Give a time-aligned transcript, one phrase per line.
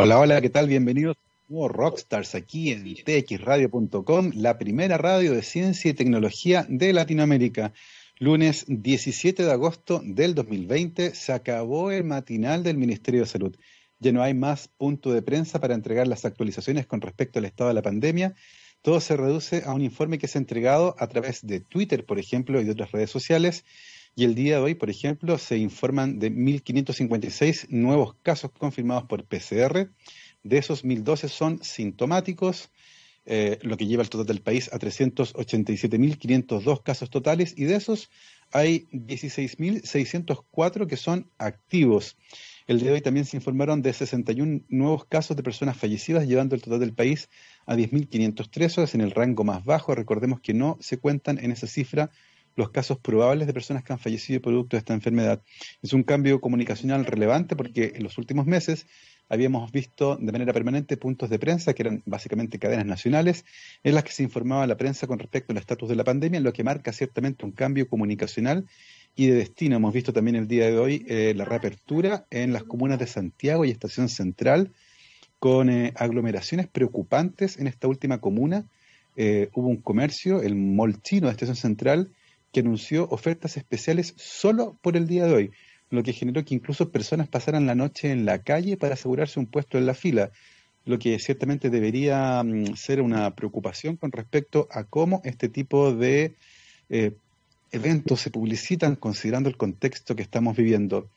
[0.00, 0.68] Hola, hola, ¿qué tal?
[0.68, 7.72] Bienvenidos a Rockstars aquí en txradio.com, la primera radio de ciencia y tecnología de Latinoamérica.
[8.20, 13.56] Lunes 17 de agosto del 2020 se acabó el matinal del Ministerio de Salud.
[13.98, 17.66] Ya no hay más punto de prensa para entregar las actualizaciones con respecto al estado
[17.66, 18.36] de la pandemia.
[18.82, 22.60] Todo se reduce a un informe que es entregado a través de Twitter, por ejemplo,
[22.60, 23.64] y de otras redes sociales.
[24.18, 29.22] Y el día de hoy, por ejemplo, se informan de 1.556 nuevos casos confirmados por
[29.22, 29.92] PCR.
[30.42, 32.68] De esos, 1.012 son sintomáticos,
[33.26, 37.54] eh, lo que lleva el total del país a 387.502 casos totales.
[37.56, 38.10] Y de esos,
[38.50, 42.16] hay 16.604 que son activos.
[42.66, 46.56] El día de hoy también se informaron de 61 nuevos casos de personas fallecidas, llevando
[46.56, 47.30] el total del país
[47.66, 49.94] a 10.513, es en el rango más bajo.
[49.94, 52.10] Recordemos que no se cuentan en esa cifra
[52.58, 55.40] los casos probables de personas que han fallecido producto de esta enfermedad.
[55.80, 58.86] Es un cambio comunicacional relevante porque en los últimos meses
[59.28, 63.44] habíamos visto de manera permanente puntos de prensa, que eran básicamente cadenas nacionales,
[63.84, 66.52] en las que se informaba la prensa con respecto al estatus de la pandemia, lo
[66.52, 68.66] que marca ciertamente un cambio comunicacional
[69.14, 69.76] y de destino.
[69.76, 73.64] Hemos visto también el día de hoy eh, la reapertura en las comunas de Santiago
[73.64, 74.72] y Estación Central,
[75.38, 78.66] con eh, aglomeraciones preocupantes en esta última comuna.
[79.14, 82.10] Eh, hubo un comercio, el Molchino de Estación Central,
[82.52, 85.50] que anunció ofertas especiales solo por el día de hoy,
[85.90, 89.46] lo que generó que incluso personas pasaran la noche en la calle para asegurarse un
[89.46, 90.30] puesto en la fila,
[90.84, 96.34] lo que ciertamente debería mm, ser una preocupación con respecto a cómo este tipo de
[96.88, 97.12] eh,
[97.72, 101.08] eventos se publicitan considerando el contexto que estamos viviendo.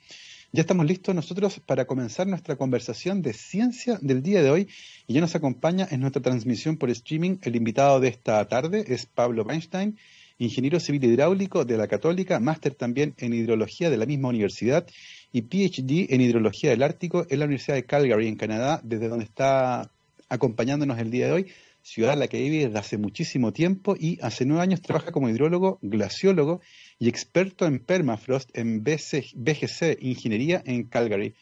[0.53, 4.67] Ya estamos listos nosotros para comenzar nuestra conversación de ciencia del día de hoy
[5.07, 7.37] y ya nos acompaña en nuestra transmisión por streaming.
[7.41, 9.97] El invitado de esta tarde es Pablo Weinstein,
[10.41, 14.87] ingeniero civil hidráulico de la Católica, máster también en hidrología de la misma universidad
[15.31, 19.25] y PhD en hidrología del Ártico en la Universidad de Calgary, en Canadá, desde donde
[19.25, 19.91] está
[20.29, 21.51] acompañándonos el día de hoy,
[21.83, 25.29] ciudad en la que vive desde hace muchísimo tiempo y hace nueve años trabaja como
[25.29, 26.61] hidrólogo, glaciólogo
[26.97, 31.35] y experto en permafrost en BGC Ingeniería en Calgary.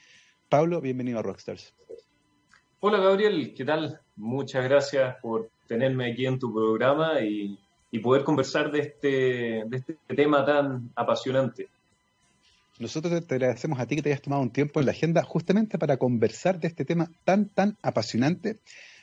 [0.50, 1.74] Pablo, bienvenido a Rockstars.
[2.82, 4.02] Hola Gabriel, ¿qué tal?
[4.18, 7.58] Muchas gracias por tenerme aquí en tu programa y
[7.92, 9.08] y poder conversar de este,
[9.66, 11.68] de este tema tan apasionante.
[12.80, 15.78] Nosotros te agradecemos a ti que te hayas tomado un tiempo en la agenda justamente
[15.78, 18.58] para conversar de este tema tan, tan apasionante.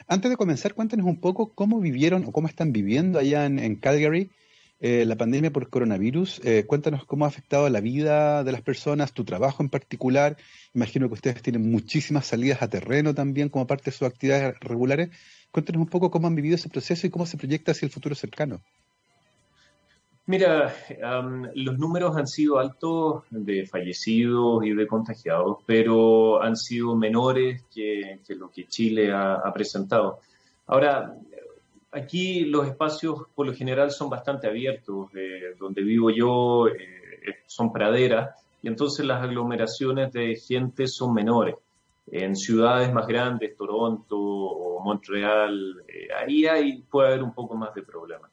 [0.09, 4.31] Antes de comenzar, cuéntanos un poco cómo vivieron o cómo están viviendo allá en, Calgary
[4.79, 6.41] eh, la pandemia por coronavirus.
[6.45, 10.37] Eh, cuéntanos cómo ha afectado la vida de las personas, tu trabajo en particular.
[10.75, 15.11] Imagino que ustedes tienen muchísimas salidas a terreno también como parte de sus actividades regulares.
[15.51, 18.15] Cuéntanos un poco cómo han vivido ese proceso y cómo se proyecta hacia el futuro
[18.15, 18.61] cercano.
[20.29, 20.75] Mira,
[21.55, 28.19] los números han sido altos de fallecidos y de contagiados, pero han sido menores que,
[28.31, 30.19] lo que Chile ha, presentado.
[30.67, 31.15] Ahora,
[31.93, 35.11] aquí los espacios por lo general son bastante abiertos.
[35.59, 38.31] donde vivo yo eh, son praderas
[38.63, 41.57] y entonces las aglomeraciones de gente son menores
[42.09, 47.75] en ciudades más grandes, Toronto o Montreal, eh, ahí hay, puede haber un poco más
[47.75, 48.31] de problemas.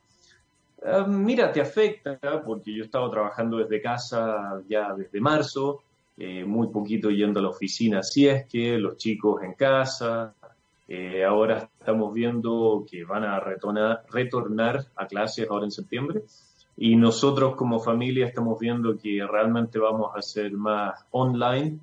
[0.86, 5.82] Ah, mira, te afecta porque yo he estado trabajando desde casa ya desde marzo,
[6.18, 10.36] eh, muy poquito yendo a la oficina, si es que los chicos en casa,
[10.88, 16.24] eh, ahora estamos viendo que van a retornar, retornar a clases ahora en septiembre
[16.76, 21.80] y nosotros como familia estamos viendo que realmente vamos a hacer más online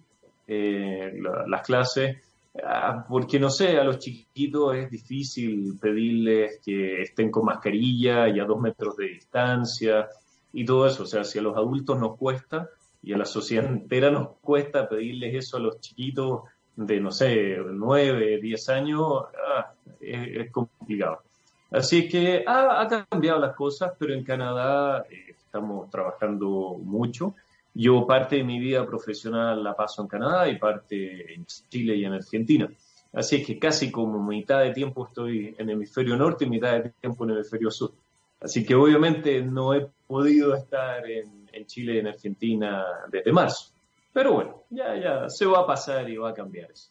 [0.47, 1.13] eh,
[1.47, 2.17] las clases,
[2.65, 8.41] ah, porque no sé, a los chiquitos es difícil pedirles que estén con mascarilla y
[8.41, 10.09] a dos metros de distancia
[10.53, 11.05] y todo eso.
[11.05, 12.69] O sea, si a los adultos nos cuesta
[13.01, 16.43] y a la sociedad entera nos cuesta pedirles eso a los chiquitos
[16.87, 19.25] de, no sé, nueve, diez años,
[19.57, 21.23] ah, es, complicado.
[21.71, 27.35] Así que ha, ha cambiado las cosas, pero en Canadá eh, estamos trabajando mucho
[27.75, 32.05] yo parte de mi vida profesional la paso en Canadá y parte en Chile y
[32.05, 32.71] en Argentina.
[33.13, 36.83] Así es que casi como mitad de tiempo estoy en el hemisferio norte y mitad
[36.83, 37.93] de tiempo en el hemisferio sur.
[38.41, 43.75] Así que obviamente no he podido estar en, Chile y en Argentina desde marzo.
[44.13, 46.91] Pero bueno, ya, ya se va a pasar y va a cambiar eso.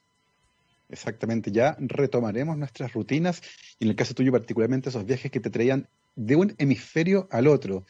[0.89, 3.41] Exactamente, ya retomaremos nuestras rutinas
[3.77, 7.47] y en el caso tuyo particularmente esos viajes que te traían de un hemisferio al
[7.47, 7.85] otro.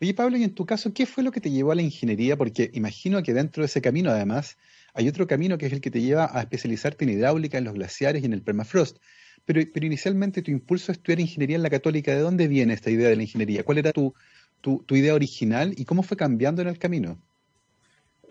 [0.00, 2.36] Oye, Pablo, y en tu caso, ¿qué fue lo que te llevó a la ingeniería?
[2.36, 4.58] Porque imagino que dentro de ese camino, además,
[4.94, 7.74] hay otro camino que es el que te lleva a especializarte en hidráulica, en los
[7.74, 8.98] glaciares y en el permafrost.
[9.44, 12.90] Pero, pero inicialmente tu impulso a estudiar ingeniería en la católica, ¿de dónde viene esta
[12.90, 13.62] idea de la ingeniería?
[13.64, 14.12] ¿Cuál era tu,
[14.60, 17.18] tu, idea original y cómo fue cambiando en el camino?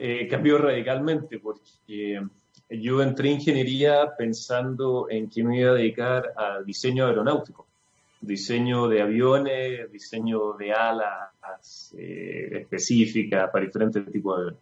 [0.03, 2.19] Eh, cambió radicalmente porque
[2.69, 7.67] yo entré en ingeniería pensando en que me iba a dedicar al diseño aeronáutico,
[8.19, 14.59] diseño de aviones, diseño de alas eh, específicas para diferentes tipos de aviones.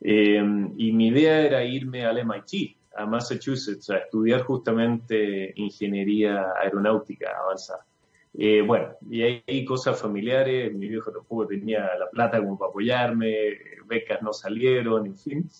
[0.00, 7.30] Eh, y mi idea era irme al MIT, a Massachusetts, a estudiar justamente ingeniería aeronáutica
[7.38, 7.84] avanzada.
[8.34, 13.58] Eh, bueno, y hay, cosas familiares, mi viejo tampoco tenía la plata como para apoyarme,
[13.86, 15.50] becas no salieron, en fin.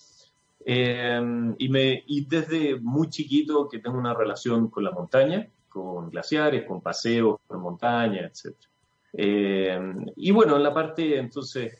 [0.65, 6.09] Eh, y, me, y desde muy chiquito que tengo una relación con la montaña, con
[6.09, 8.55] glaciares, con paseos por montaña, etc.
[9.13, 9.79] Eh,
[10.15, 11.79] y bueno, en la parte entonces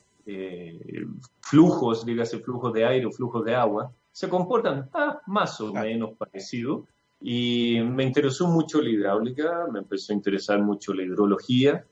[1.41, 6.11] flujos, dígase flujos de aire o flujos de agua, se comportan ah, más o menos
[6.17, 6.87] parecido
[7.25, 11.85] y me interesó mucho la hidráulica, me empezó a interesar mucho la hidrología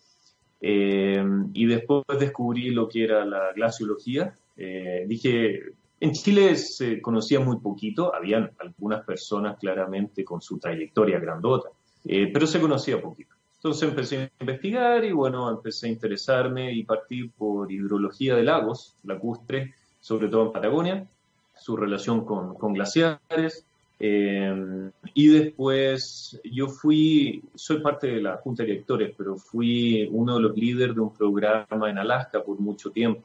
[0.60, 1.24] eh,
[1.54, 4.36] y después descubrí lo que era la glaciología.
[4.57, 5.62] Eh, dije,
[6.01, 11.69] en Chile se conocía muy poquito, habían algunas personas claramente con su trayectoria grandota,
[12.04, 13.34] eh, pero se conocía poquito.
[13.56, 18.98] Entonces empecé a investigar y bueno, empecé a interesarme y partí por hidrología de lagos
[19.04, 21.07] lacustres, sobre todo en Patagonia,
[21.56, 23.66] su relación con, con glaciares,
[24.03, 30.38] eh, y después yo fui, soy parte de la Junta de Directores, pero fui uno
[30.38, 33.21] de los líderes de un programa en Alaska por mucho tiempo,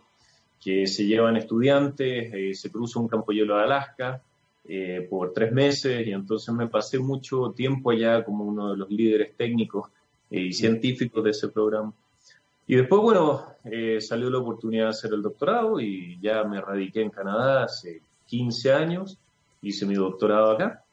[0.62, 4.20] que se llevan estudiantes, eh, se cruza un campo hielo de Alaska
[4.68, 8.90] eh, por tres meses y entonces me pasé mucho tiempo allá como uno de los
[8.90, 9.88] líderes técnicos
[10.30, 11.94] y científicos de ese programa.
[12.66, 13.46] Y después, bueno,
[14.00, 18.72] salió la oportunidad de hacer el doctorado y ya me radiqué en Canadá hace 15
[18.72, 19.18] años
[19.62, 20.84] hice mi doctorado acá.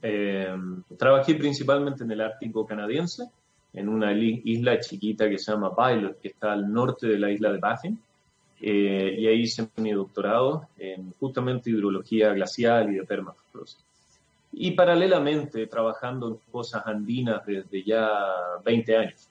[0.00, 0.54] Eh,
[0.96, 3.24] trabajé principalmente en el Ártico canadiense,
[3.72, 7.52] en una isla chiquita que se llama Pilot, que está al norte de la isla
[7.52, 7.98] de Baffin.
[8.60, 13.80] Eh, y ahí hice mi doctorado en justamente hidrología glacial y de permafrost.
[14.52, 18.08] Y paralelamente trabajando en cosas andinas desde ya
[18.64, 19.28] 20 años.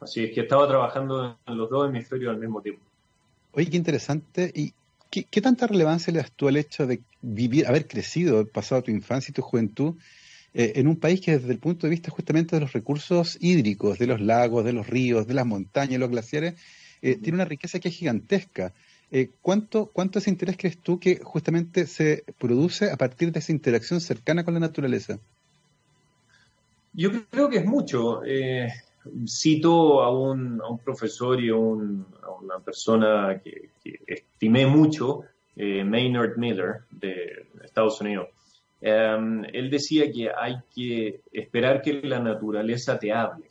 [0.00, 2.82] Así es que estaba trabajando en los dos hemisferios al mismo tiempo.
[3.52, 4.52] Oye, qué interesante.
[4.54, 4.74] ¿Y
[5.22, 9.30] ¿Qué, tanta relevancia le das tú al hecho de vivir, haber crecido, pasado tu infancia
[9.30, 9.94] y tu juventud
[10.54, 14.00] eh, en un país que desde el punto de vista justamente de los recursos hídricos,
[14.00, 16.54] de los lagos, de los ríos, de las montañas, los glaciares,
[17.00, 18.72] eh, tiene una riqueza que es gigantesca?
[19.12, 23.52] Eh, ¿cuánto, ¿Cuánto ese interés crees tú que justamente se produce a partir de esa
[23.52, 25.20] interacción cercana con la naturaleza?
[26.92, 28.22] Yo creo que es mucho
[29.26, 33.70] cito a un, a un profesor y a, una persona que,
[34.06, 35.22] estimé mucho,
[35.56, 38.28] eh, Maynard Miller, de Estados Unidos.
[38.80, 43.46] Em, él decía que hay que esperar que la naturaleza te hable.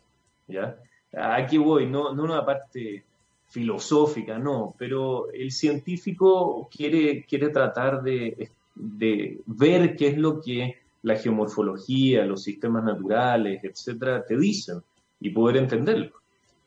[0.47, 0.75] ¿ya?
[1.11, 3.03] Aquí voy, no, no una parte
[3.47, 10.77] filosófica, no, pero el científico quiere, quiere tratar de, de ver qué es lo que
[11.03, 14.81] la geomorfología, los sistemas naturales, etcétera, te dicen
[15.23, 16.11] y poder entenderlo.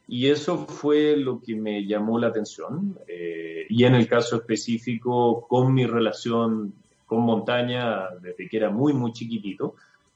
[0.09, 2.99] Y eso fue lo que me llamó la atención.
[3.07, 6.73] Eh, y en el caso específico, con mi relación
[7.05, 9.75] con montaña, desde que era muy, muy chiquitito,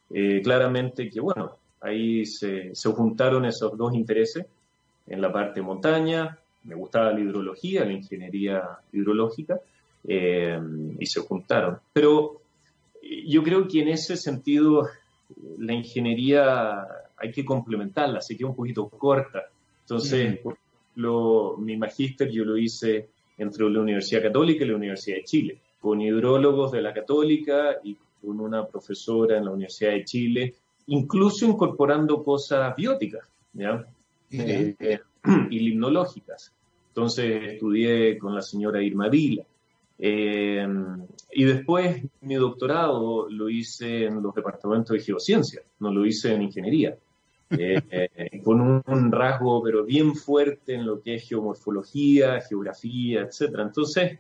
[0.09, 4.47] eh, claramente que, bueno, ahí se, se, juntaron esos dos intereses
[5.07, 9.61] en la parte montaña, me gustaba la hidrología, la ingeniería hidrológica,
[10.09, 10.59] eh,
[10.99, 11.79] y se juntaron.
[11.93, 12.41] Pero
[13.03, 14.89] yo creo que en ese sentido
[15.59, 16.87] la ingeniería
[17.21, 19.45] hay que complementarla, se queda un poquito corta.
[19.83, 20.41] Entonces,
[20.95, 23.09] lo, mi magíster yo lo hice
[23.39, 27.97] entre la Universidad Católica y la Universidad de Chile, con hidrólogos de la Católica y
[28.21, 30.55] con una profesora en la Universidad de Chile,
[30.87, 33.23] incluso incorporando cosas bióticas
[33.53, 33.87] ¿ya?
[34.31, 35.01] Eh,
[35.51, 36.53] y limnológicas.
[36.89, 39.45] Entonces estudié con la señora Irma Vila.
[39.99, 40.67] Eh,
[41.33, 46.43] y después mi doctorado lo hice en los departamentos de geociencia, no lo hice en
[46.43, 46.97] ingeniería.
[47.51, 53.57] Eh, eh, con un, rasgo pero bien fuerte en lo que es geomorfología, geografía, etc.
[53.59, 54.19] Entonces,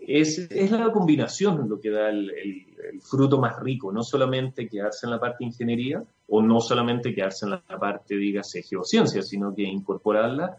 [0.00, 2.66] es, es, la combinación lo que da el,
[3.02, 7.44] fruto más rico, no solamente quedarse en la parte de ingeniería o no solamente quedarse
[7.46, 10.56] en la parte, dígase, geociencia, sino que incorporarla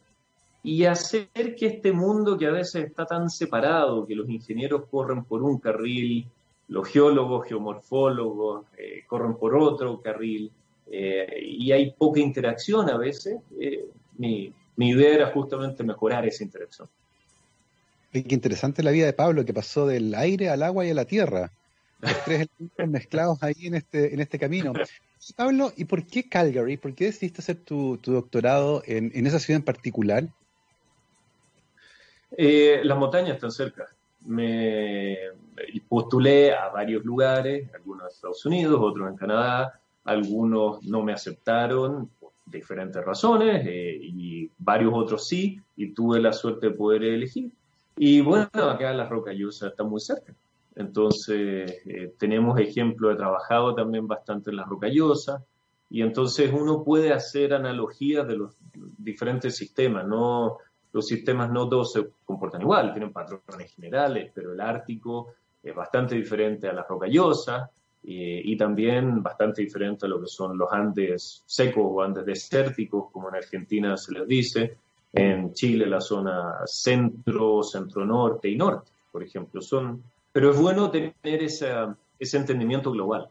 [0.62, 5.25] y hacer que este mundo que a veces está tan separado, que los ingenieros corren
[5.25, 6.25] por un carril,
[6.70, 10.51] los geólogos, geomorfólogos eh, corren por otro carril,
[10.95, 13.83] eh, y hay poca interacción a veces, eh,
[14.19, 16.88] mi, mi, idea era justamente mejorar esa interacción.
[18.12, 21.05] Qué interesante la vida de Pablo, que pasó del aire al agua y a la
[21.05, 21.51] tierra.
[22.00, 24.71] Los tres elementos mezclados ahí en este, en este camino.
[25.35, 26.77] Pablo, ¿y por qué Calgary?
[26.77, 30.27] ¿Por qué decidiste hacer tu, tu doctorado en, en, esa ciudad en particular?
[32.38, 33.88] Eh, las montañas están cerca.
[34.27, 35.17] Me,
[35.89, 42.10] postulé a varios lugares, algunos en Estados Unidos, otros en Canadá, algunos no me aceptaron
[42.19, 47.51] por diferentes razones eh, y varios otros sí, y tuve la suerte de poder elegir.
[47.98, 50.33] Y bueno, acá la Rocallosa está muy cerca.
[50.75, 55.43] Entonces, eh, tenemos ejemplo, he trabajado también bastante en la Rocallosa,
[55.89, 58.55] y entonces uno puede hacer analogías de los
[58.98, 60.57] diferentes sistemas, no
[60.91, 66.15] los sistemas no todos se comportan igual, tienen patrones generales, pero el Ártico es bastante
[66.15, 67.69] diferente a la Rocallosa
[68.05, 73.12] eh, y también bastante diferente a lo que son los Andes secos o Andes desérticos,
[73.12, 74.77] como en Argentina se les dice,
[75.13, 79.62] en Chile la zona centro, centro-norte y norte, por ejemplo.
[79.62, 83.29] Son, pero es bueno tener ese entendimiento global.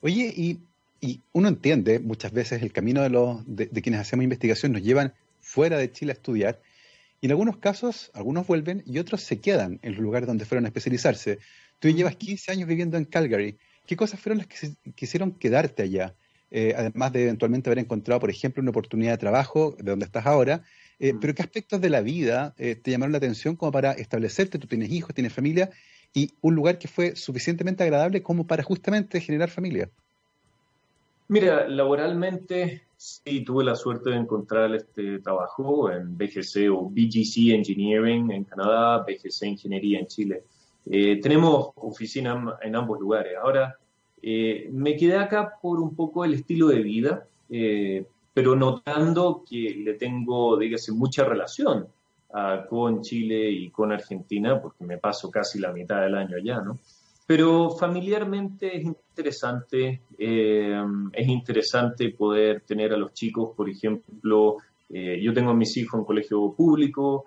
[0.00, 0.58] Oye, y,
[1.00, 4.82] y, uno entiende muchas veces el camino de, los, de, de quienes hacemos investigación, nos
[4.82, 6.60] llevan fuera de Chile a estudiar.
[7.20, 10.64] Y en algunos casos, algunos vuelven y otros se quedan en los lugares donde fueron
[10.64, 11.40] a especializarse.
[11.78, 13.58] Tú llevas 15 años viviendo en Calgary.
[13.86, 16.14] ¿Qué cosas fueron las que quisieron quedarte allá?
[16.50, 20.26] Eh, además de eventualmente haber encontrado, por ejemplo, una oportunidad de trabajo de donde estás
[20.26, 20.62] ahora.
[20.98, 24.58] Eh, pero ¿qué aspectos de la vida eh, te llamaron la atención como para establecerte?
[24.58, 25.70] Tú tienes hijos, tienes familia
[26.12, 29.90] y un lugar que fue suficientemente agradable como para justamente generar familia.
[31.28, 38.30] Mira, laboralmente sí tuve la suerte de encontrar este trabajo en BGC o BGC Engineering
[38.32, 40.42] en Canadá, BGC Ingeniería en Chile.
[40.90, 43.34] Eh, tenemos oficina en ambos lugares.
[43.40, 43.76] Ahora,
[44.22, 49.74] eh, me quedé acá por un poco el estilo de vida, eh, pero notando que
[49.84, 51.86] le tengo, dígase, mucha relación
[52.32, 56.60] ah, con Chile y con Argentina, porque me paso casi la mitad del año allá,
[56.60, 56.78] ¿no?
[57.28, 64.56] Pero familiarmente es interesante, eh, es interesante poder tener a los chicos, por ejemplo,
[64.88, 67.26] eh, yo tengo a mis hijos en colegio público,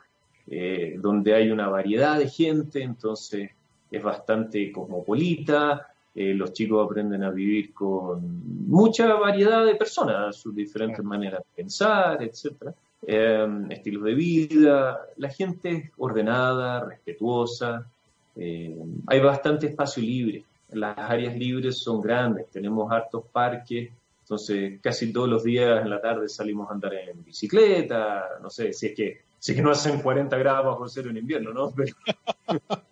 [0.52, 3.50] eh, donde hay una variedad de gente, entonces
[3.90, 11.04] es bastante cosmopolita, los chicos aprenden a vivir con mucha variedad de personas, sus diferentes
[11.06, 17.88] maneras de pensar, etcétera, estilos de vida, la gente es ordenada, respetuosa,
[18.36, 18.76] eh,
[19.08, 20.44] hay bastante espacio libre.
[20.72, 23.92] Las áreas libres son grandes, tenemos hartos parques,
[24.22, 28.72] entonces casi todos los días en la tarde salimos a andar en bicicleta, no sé,
[28.72, 31.74] si es que, es que no hacen 40 grados bajo cero en invierno, ¿no?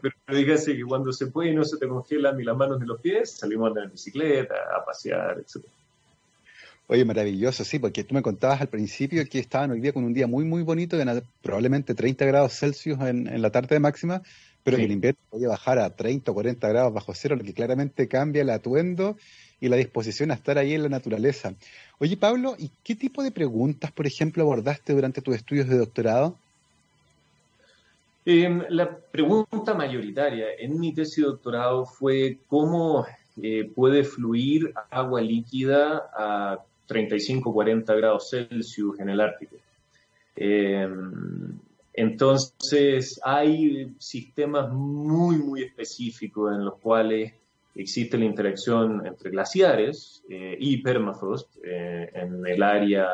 [0.00, 2.78] Pero, pero dígase que cuando se puede y no se te congelan ni las manos
[2.78, 5.66] ni los pies, salimos a andar en bicicleta, a pasear, etc.
[6.86, 10.12] Oye, maravilloso, sí, porque tú me contabas al principio que estaban hoy día con un
[10.12, 14.22] día muy, muy bonito, de probablemente 30 grados Celsius en, la tarde de máxima,
[14.62, 17.54] pero en el invierno podía bajar a 30 o 40 grados bajo cero, lo que
[17.54, 19.16] claramente cambia el atuendo
[19.58, 21.54] y la disposición a estar ahí en la naturaleza.
[22.02, 26.36] Oye, Pablo, ¿y qué tipo de preguntas, por ejemplo, abordaste durante tus estudios de doctorado?
[28.26, 33.06] Em, la pregunta mayoritaria en mi tesis de doctorado fue cómo
[33.40, 39.54] eh, puede fluir agua líquida a 35-40 grados Celsius en el Ártico.
[40.34, 40.88] Eh,
[41.92, 47.32] entonces, hay sistemas muy, muy específicos en los cuales
[47.74, 53.08] existe la interacción entre glaciares eh, y permafrost eh, en el área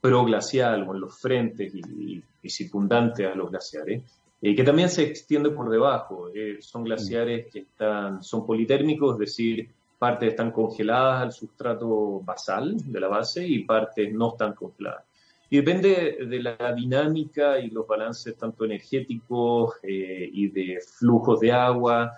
[0.00, 4.02] proglacial o en los frentes y, circundantes a los glaciares,
[4.40, 6.30] que también se extiende por debajo.
[6.60, 13.00] son glaciares que están, son politérmicos, es decir, partes están congeladas al sustrato basal de
[13.00, 15.04] la base y partes no están congeladas.
[15.50, 21.52] Y depende de la dinámica y los balances tanto energéticos eh, y de flujos de
[21.52, 22.12] agua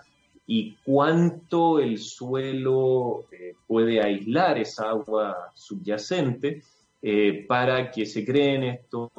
[0.53, 6.65] y cuánto el suelo eh, puede aislar esa agua subyacente
[7.01, 9.11] eh, para que se creen estos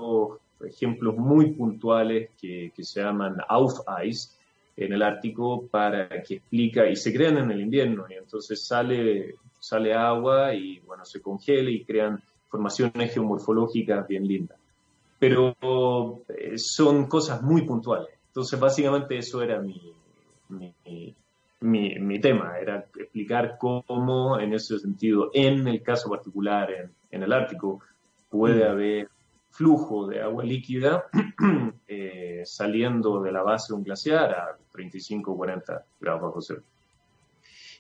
[0.62, 4.38] ejemplos muy puntuales que, que se llaman Auf-Eis,
[4.76, 9.36] en el Ártico para que explica y se crean en el invierno y entonces sale,
[9.58, 14.60] sale agua y bueno, se congela y crean formaciones geomorfológicas bien lindas.
[15.18, 15.56] Pero
[16.28, 18.10] eh, son cosas muy puntuales.
[18.28, 19.94] Entonces básicamente eso era mi,
[20.50, 21.16] mi, mi,
[22.22, 27.82] tema, era explicar cómo en ese sentido, en el caso particular en, en el Ártico,
[28.30, 29.10] puede haber
[29.52, 31.06] flujo de agua líquida
[31.88, 36.64] eh, saliendo de la base de un glaciar a 35 o 40 grados bajo cero.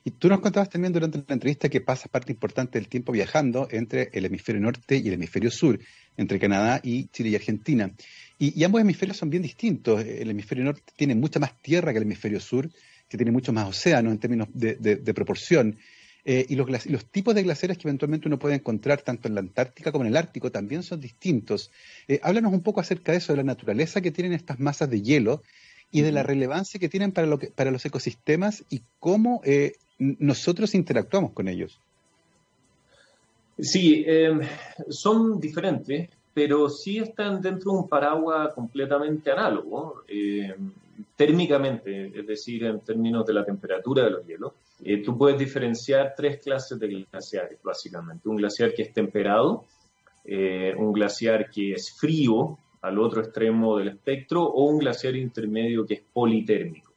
[0.04, 3.68] Y tú nos contabas también durante la entrevista que pasa parte importante del tiempo viajando
[3.70, 5.80] entre el hemisferio norte y el hemisferio sur,
[6.18, 7.92] entre Canadá y Chile y Argentina.
[8.40, 10.04] Y, ambos hemisferios son bien distintos.
[10.04, 12.68] El hemisferio norte tiene mucha más tierra que el hemisferio sur,
[13.12, 15.78] que tiene mucho más océano en términos de proporción.
[16.24, 19.42] Eh, y los, los, tipos de glaciares que eventualmente uno puede encontrar tanto en la
[19.42, 21.72] Antártica como en el Ártico también son distintos.
[22.08, 25.02] Eh, háblanos un poco acerca de eso, de la naturaleza que tienen estas masas de
[25.02, 25.42] hielo
[25.92, 29.74] y de la relevancia que tienen para, lo que, para los ecosistemas y cómo eh,
[29.98, 31.80] nosotros interactuamos con ellos.
[33.60, 34.42] Sí, em,
[34.90, 40.72] son diferentes, pero sí están dentro de un paraguas completamente análogo, em,
[41.16, 44.54] térmicamente, es decir, en términos de la temperatura de los hielos.
[44.84, 48.28] Eh, tú puedes diferenciar tres clases de glaciares, básicamente.
[48.28, 49.66] Un glaciar que es temperado,
[50.26, 55.86] eh, un glaciar que es frío al otro extremo del espectro o un glaciar intermedio
[55.86, 56.92] que es politérmico.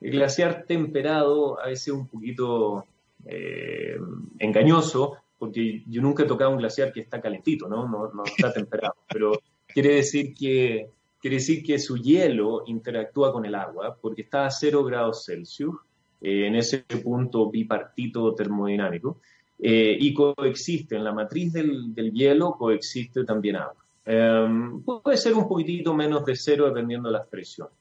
[0.00, 2.84] El glaciar temperado a veces es un poquito
[3.24, 3.96] eh,
[4.38, 7.88] engañoso porque yo nunca he tocado un glaciar que está calentito, ¿no?
[7.88, 10.88] No, no está temperado, pero quiere decir que
[11.24, 15.74] quiere decir que su hielo interactúa con el agua porque está a 0 grados Celsius
[16.20, 19.20] eh, en ese punto bipartito termodinámico
[19.58, 23.82] eh, y coexiste, en la matriz del, hielo coexiste también agua.
[24.04, 27.72] Em, puede ser un poquitito menos de cero dependiendo de las presiones.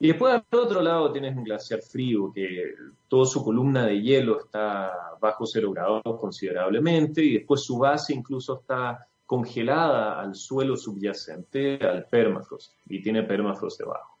[0.00, 2.76] Y después al otro lado tienes un glaciar frío que
[3.08, 8.60] toda su columna de hielo está bajo cero grados considerablemente y después su base incluso
[8.60, 14.16] está congelada al suelo subyacente, al permafrost, y tiene permafrost debajo.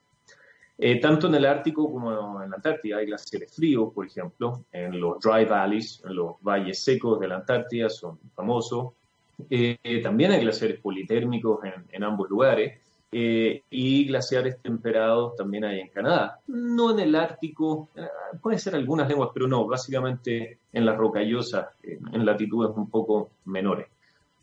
[0.78, 5.00] Eh, tanto en el Ártico como en la Antártida hay glaciares fríos, por ejemplo, en
[5.00, 8.92] los dry valleys, en los valles secos de la Antártida, son famosos.
[9.48, 11.60] Eh, también hay glaciares politérmicos
[11.90, 12.80] en, ambos lugares
[13.12, 16.40] eh, y glaciares temperados también hay en Canadá.
[16.48, 17.88] No en el Ártico,
[18.42, 23.86] puede ser algunas lenguas, pero no, básicamente en las rocallosas, en latitudes un poco menores.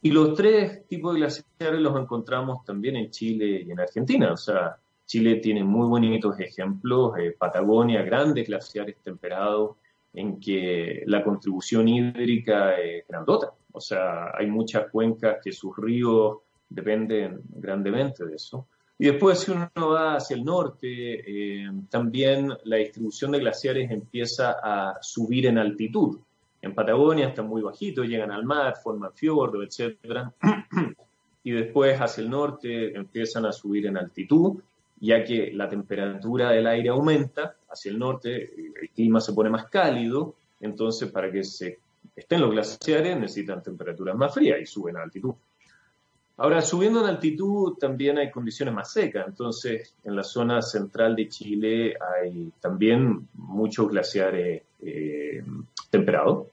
[0.03, 4.37] Y los tres tipos de glaciares los encontramos también en Chile y en Argentina, o
[4.37, 9.77] sea, Chile tiene muy bonitos ejemplos, eh, Patagonia, grandes glaciares temperados,
[10.13, 13.53] en que la contribución hídrica es grandota.
[13.71, 18.67] O sea, hay muchas cuencas que sus ríos dependen grandemente de eso.
[18.99, 24.57] Y después, si uno va hacia el norte, eh, también la distribución de glaciares empieza
[24.61, 26.19] a subir en altitud.
[26.63, 29.95] En Patagonia están muy bajitos, llegan al mar, forman fiordo, etc.
[31.43, 34.59] y después hacia el norte empiezan a subir en altitud
[35.03, 39.65] ya que la temperatura del aire aumenta hacia el norte, el clima se pone más
[39.69, 41.79] cálido, entonces para que se
[42.15, 45.33] estén los glaciares necesitan temperaturas más frías y suben a altitud.
[46.37, 51.27] Ahora, subiendo en altitud también hay condiciones más secas, entonces en la zona central de
[51.27, 55.43] Chile hay también muchos glaciares eh,
[55.89, 56.47] temperados,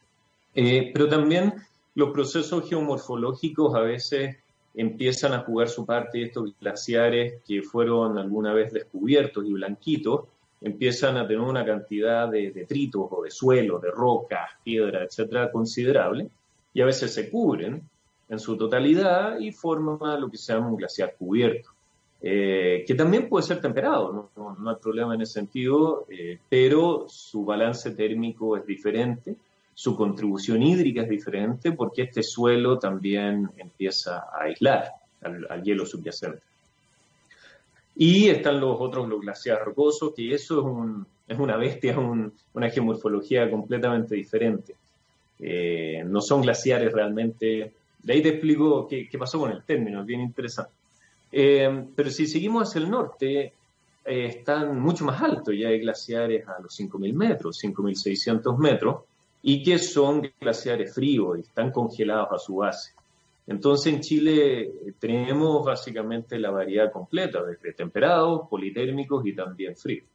[0.55, 1.55] eh, pero también
[1.95, 4.37] los procesos geomorfológicos a veces
[4.75, 10.23] empiezan a jugar su parte estos glaciares que fueron alguna vez descubiertos y blanquitos,
[10.61, 16.29] empiezan a tener una cantidad de detritos o de suelo, de rocas, piedra, etcétera, considerable,
[16.73, 17.83] y a veces se cubren
[18.29, 21.71] en su totalidad y forman lo que se llama un glaciar cubierto,
[22.23, 27.45] eh, que también puede ser temperado, no, hay problema en ese sentido, eh, pero su
[27.45, 29.35] balance térmico es diferente
[29.75, 36.43] su contribución hídrica es diferente porque este suelo también empieza a aislar al, hielo subyacente.
[37.97, 44.15] Y están los otros, los glaciares rocosos, que eso es, una bestia, una geomorfología completamente
[44.15, 44.75] diferente.
[45.39, 47.73] Eh, no son glaciares realmente.
[48.03, 50.73] De ahí te explico qué, pasó con el término, es bien interesante.
[51.33, 53.53] Eh, pero si seguimos hacia el norte,
[54.05, 59.03] eh, están mucho más altos, ya hay glaciares a los 5.000 metros, 5.600 metros,
[59.43, 62.93] y que son glaciares fríos y están congelados a su base.
[63.47, 70.07] Entonces en Chile eh, tenemos básicamente la variedad completa, desde temperados, politérmicos y también fríos.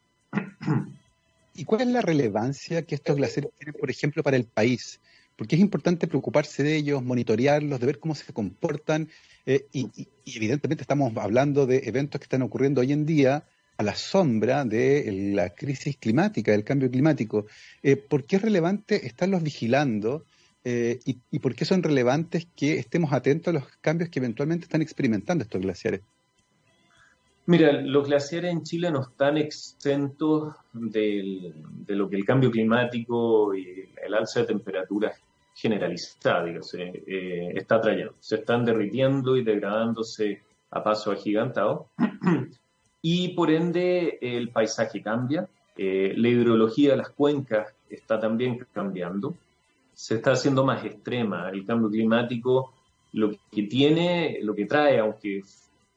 [1.54, 5.00] ¿Y cuál es la relevancia que estos glaciares tienen, por ejemplo, para el país?
[5.36, 9.10] Porque es importante preocuparse de ellos, monitorearlos, de ver cómo se comportan.
[9.46, 9.90] Eh, y,
[10.26, 13.46] evidentemente estamos hablando de eventos que están ocurriendo hoy en día
[13.78, 17.46] a la sombra de la crisis climática, del cambio climático.
[17.84, 20.24] Eh, ¿Por qué es relevante estarlos vigilando
[20.64, 24.82] eh, y, por qué son relevantes que estemos atentos a los cambios que eventualmente están
[24.82, 26.02] experimentando estos glaciares?
[27.48, 31.54] Mira, los glaciares en Chile no están exentos de
[31.88, 35.22] lo que el cambio climático y el alza de temperaturas
[35.56, 38.16] generalizada, eh, está trayendo.
[38.20, 41.90] Se están derritiendo y degradándose a paso agigantado.
[43.08, 49.36] Y por ende el paisaje cambia, eh, la hidrología de las cuencas está también cambiando,
[49.94, 52.74] se está haciendo más extrema, el cambio climático
[53.13, 55.44] lo que tiene, lo que trae, aunque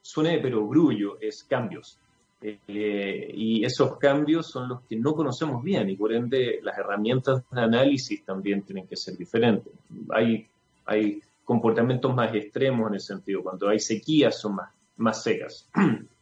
[0.02, 1.98] suene pero grullo, es cambios.
[2.42, 7.42] Eh, y esos cambios son los que no conocemos bien y por ende las herramientas
[7.50, 9.72] de análisis también tienen que ser diferentes.
[10.10, 10.46] Hay,
[10.84, 15.66] hay comportamientos más extremos en ese sentido, cuando hay sequías son más, más secas.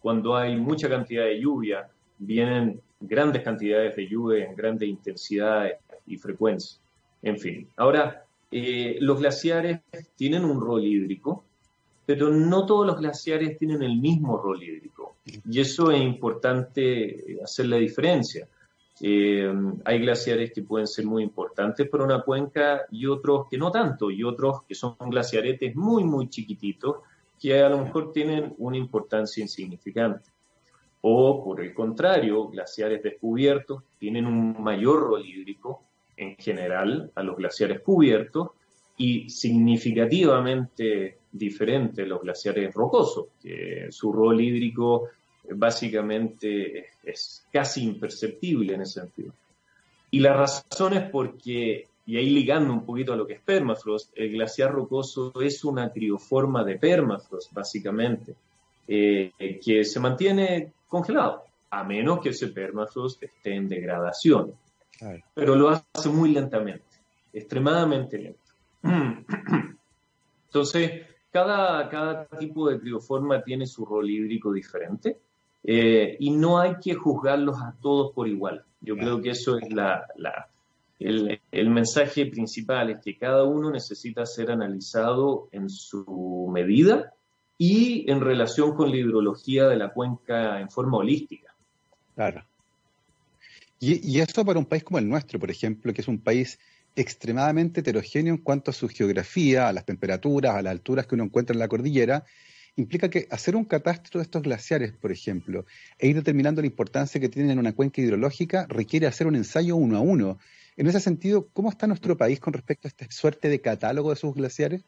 [0.00, 6.16] cuando hay mucha cantidad de lluvia, vienen grandes cantidades de lluvia en grandes intensidades y
[6.16, 6.80] frecuencias.
[7.22, 9.80] En fin, ahora, eh, los glaciares
[10.16, 11.44] tienen un rol hídrico,
[12.06, 15.16] pero no todos los glaciares tienen el mismo rol hídrico.
[15.48, 18.48] Y eso es importante hacer la diferencia.
[19.02, 19.52] Eh,
[19.84, 24.10] hay glaciares que pueden ser muy importantes para una cuenca y otros que no tanto,
[24.10, 26.96] y otros que son glaciaretes muy, muy chiquititos
[27.40, 30.30] que a lo mejor tienen una importancia insignificante.
[31.00, 35.82] O, por el contrario, glaciares descubiertos tienen un mayor rol hídrico
[36.16, 38.50] en general a los glaciares cubiertos
[38.98, 45.08] y significativamente diferente a los glaciares rocosos, que su rol hídrico
[45.54, 49.32] básicamente es casi imperceptible en ese sentido.
[50.10, 54.10] Y la razón es porque, y ahí ligando un poquito a lo que es permafrost,
[54.16, 58.34] el glaciar rocoso es una crioforma de permafrost, básicamente,
[58.88, 59.30] eh,
[59.64, 64.52] que se mantiene congelado, a menos que ese permafrost esté en degradación.
[65.32, 66.82] Pero lo hace muy lentamente,
[67.32, 68.40] extremadamente lento.
[70.46, 75.16] Entonces, cada, cada tipo de crioforma tiene su rol hídrico diferente
[75.62, 78.64] eh, y no hay que juzgarlos a todos por igual.
[78.80, 80.08] Yo creo que eso es la,
[81.00, 87.14] el, mensaje principal, es que cada uno necesita ser analizado en su medida
[87.58, 91.54] y en relación con la hidrología de la cuenca en forma holística.
[92.14, 92.44] Claro.
[93.78, 96.58] Y, y eso para un país como el nuestro, por ejemplo, que es un país
[96.96, 101.24] extremadamente heterogéneo en cuanto a su geografía, a las temperaturas, a las alturas que uno
[101.24, 102.24] encuentra en la cordillera,
[102.76, 105.66] implica que hacer un catastro de estos glaciares, por ejemplo,
[105.98, 109.76] e ir determinando la importancia que tienen en una cuenca hidrológica, requiere hacer un ensayo
[109.76, 110.38] uno a uno.
[110.76, 114.16] En ese sentido, ¿cómo está nuestro país con respecto a esta suerte de catálogo de
[114.16, 114.84] sus glaciares?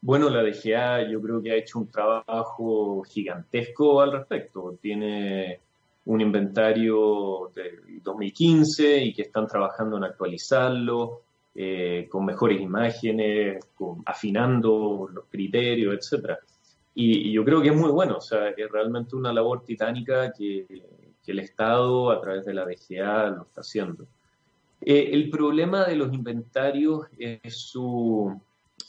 [0.00, 4.78] Bueno, la DGA yo creo que ha hecho un trabajo gigantesco al respecto.
[4.80, 5.60] Tiene
[6.04, 11.22] un inventario del 2015 y que están trabajando en actualizarlo.
[11.58, 13.64] Eh, con mejores imágenes,
[14.04, 16.38] afinando los criterios, etcétera.
[16.94, 20.66] Y, yo creo que es muy bueno, o sea, es realmente una labor titánica que,
[21.26, 24.06] el Estado a través de la DGA lo está haciendo.
[24.86, 28.40] Eh, el problema de los inventarios es su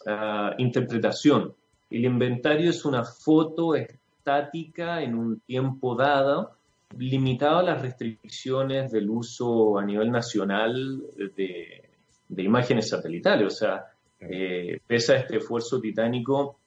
[0.06, 1.54] ah, interpretación.
[1.90, 6.52] El inventario es una foto estática en un tiempo dado,
[6.98, 11.04] limitado a las restricciones del uso a nivel nacional
[11.36, 11.84] de,
[12.30, 13.48] de imágenes satelitales.
[13.48, 13.86] O sea,
[14.20, 16.58] eh, pese a este esfuerzo titánico,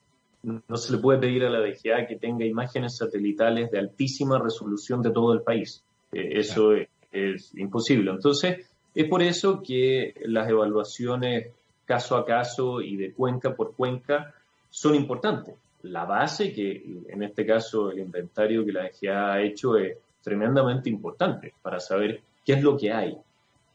[0.42, 5.02] no se le puede pedir a la DGA que tenga imágenes satelitales de altísima resolución
[5.02, 5.84] de todo el país.
[6.12, 6.88] Eh, eso es,
[7.56, 8.12] imposible.
[8.12, 11.48] Entonces, es por eso que las evaluaciones
[11.84, 14.34] caso a caso y de cuenca por cuenca
[14.68, 15.54] son importantes.
[15.82, 20.88] La base, que en este caso el inventario que la DGA ha hecho es tremendamente
[20.90, 23.16] importante para saber qué es lo que hay,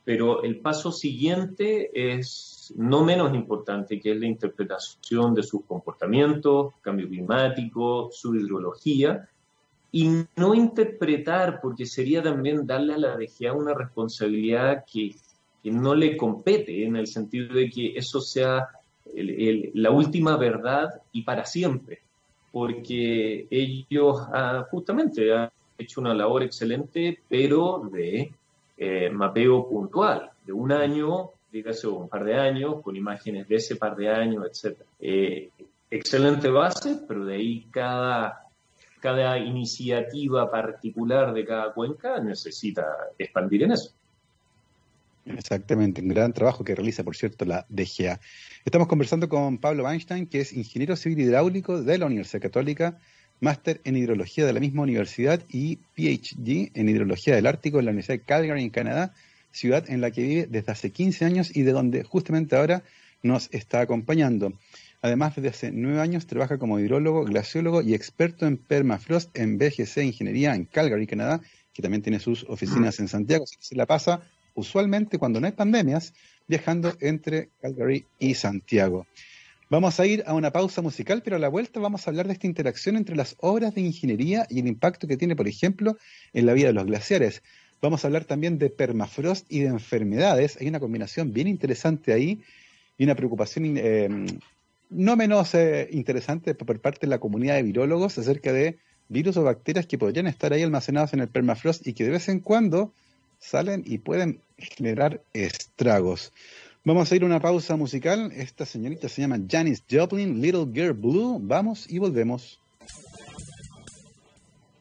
[0.06, 6.76] pero el paso siguiente es no menos importante, que es la interpretación de sus comportamientos,
[6.82, 9.28] cambio climático, su hidrología,
[9.96, 15.16] y no interpretar, porque sería también darle a la DGA una responsabilidad que,
[15.64, 18.68] no le compete, en el sentido de que eso sea
[19.14, 22.02] la última verdad y para siempre,
[22.52, 28.34] porque ellos ah, justamente han hecho una labor excelente, pero de
[28.78, 33.78] eh, mapeo puntual de un año, dígase un par de años, con imágenes de ese
[33.78, 34.78] par de años, etc.
[35.00, 35.52] Eh,
[35.90, 38.45] excelente base, pero de ahí cada,
[39.06, 42.84] cada iniciativa particular de cada cuenca necesita
[43.20, 43.92] expandir en eso.
[45.28, 48.20] Exactamente, un gran trabajo que realiza, por cierto, la DGA.
[48.66, 52.98] Estamos conversando con Pablo Weinstein, que es ingeniero civil hidráulico de la Universidad Católica,
[53.42, 57.92] máster en hidrología de la misma universidad y PhD en hidrología del Ártico en la
[57.92, 59.14] Universidad de Calgary, en Canadá,
[59.52, 62.82] ciudad en la que vive desde hace 15 años y de donde justamente ahora
[63.22, 64.54] nos está acompañando.
[65.06, 69.98] Además, desde hace nueve años trabaja como hidrólogo, glaciólogo y experto en permafrost en BGC
[69.98, 71.42] Ingeniería en Calgary, Canadá,
[71.76, 73.46] que también tiene sus oficinas en Santiago.
[73.60, 74.24] Se la pasa
[74.56, 76.16] usualmente cuando no hay pandemias
[76.48, 79.06] viajando entre Calgary y Santiago.
[79.70, 82.34] Vamos a ir a una pausa musical, pero a la vuelta vamos a hablar de
[82.34, 86.00] esta interacción entre las obras de ingeniería y el impacto que tiene, por ejemplo,
[86.34, 87.44] en la vida de los glaciares.
[87.80, 90.58] Vamos a hablar también de permafrost y de enfermedades.
[90.60, 92.42] Hay una combinación bien interesante ahí
[92.98, 94.10] y una preocupación eh,
[94.90, 99.44] no menos eh, interesante por parte de la comunidad de virólogos acerca de virus o
[99.44, 102.92] bacterias que podrían estar ahí almacenados en el permafrost y que de vez en cuando
[103.40, 106.32] salen y pueden generar estragos.
[106.84, 108.32] Vamos a ir a una pausa musical.
[108.36, 111.40] Esta señorita se llama Janis Joplin, Little Girl Blue.
[111.42, 112.60] Vamos y volvemos.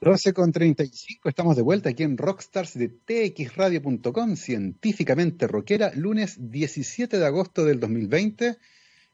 [0.04, 7.18] 12 con 35, estamos de vuelta aquí en Rockstars de txradio.com, científicamente rockera, lunes 17
[7.18, 8.58] de agosto del 2020.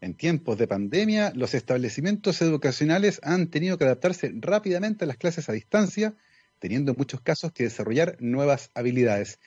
[0.03, 5.51] En tiempos de pandemia, los establecimientos educacionales han tenido que adaptarse rápidamente a las clases
[5.51, 6.15] a distancia,
[6.59, 9.39] teniendo en muchos casos que desarrollar nuevas habilidades.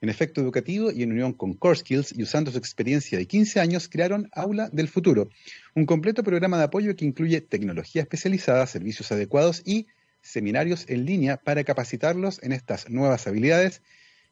[0.00, 3.60] En efecto educativo y en unión con Core Skills y usando su experiencia de 15
[3.60, 5.28] años, crearon Aula del Futuro,
[5.76, 9.86] un completo programa de apoyo que incluye tecnología especializada, servicios adecuados y
[10.22, 13.80] seminarios en línea para capacitarlos en estas nuevas habilidades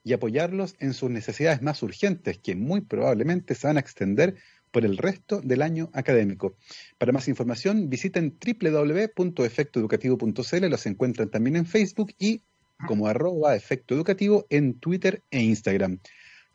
[0.03, 4.37] y apoyarlos en sus necesidades más urgentes, que muy probablemente se van a extender
[4.71, 6.57] por el resto del año académico.
[6.99, 12.43] Para más información, visiten www.efectoeducativo.cl, los encuentran también en Facebook y
[12.87, 15.99] como arroba efecto educativo en Twitter e Instagram.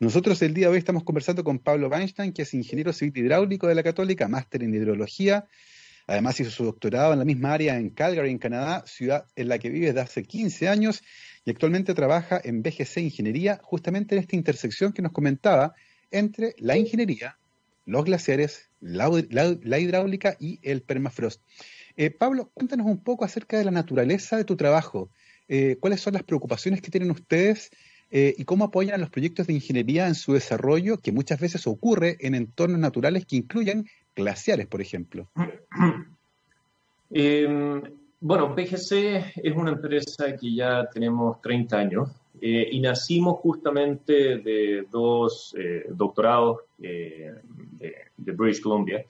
[0.00, 3.66] Nosotros el día de hoy estamos conversando con Pablo Weinstein, que es ingeniero civil hidráulico
[3.66, 5.46] de la Católica, máster en hidrología,
[6.06, 9.58] Además hizo su doctorado en la misma área en Calgary, en Canadá, ciudad en la
[9.58, 11.02] que vive desde hace 15 años
[11.44, 15.74] y actualmente trabaja en BGC Ingeniería, justamente en esta intersección que nos comentaba
[16.10, 17.38] entre la ingeniería,
[17.86, 19.08] los glaciares, la,
[19.80, 21.40] hidráulica y el permafrost.
[21.96, 25.10] Eh, Pablo, cuéntanos un poco acerca de la naturaleza de tu trabajo.
[25.48, 27.70] Eh, ¿Cuáles son las preocupaciones que tienen ustedes
[28.10, 31.66] eh, y cómo apoyan a los proyectos de ingeniería en su desarrollo, que muchas veces
[31.66, 35.28] ocurre en entornos naturales que incluyen glaciares, por ejemplo?
[37.10, 37.82] Em,
[38.20, 44.86] bueno, PGC es una empresa que ya tenemos 30 años eh, y nacimos justamente de
[44.90, 47.32] dos eh, doctorados eh,
[48.16, 49.04] de, British Columbia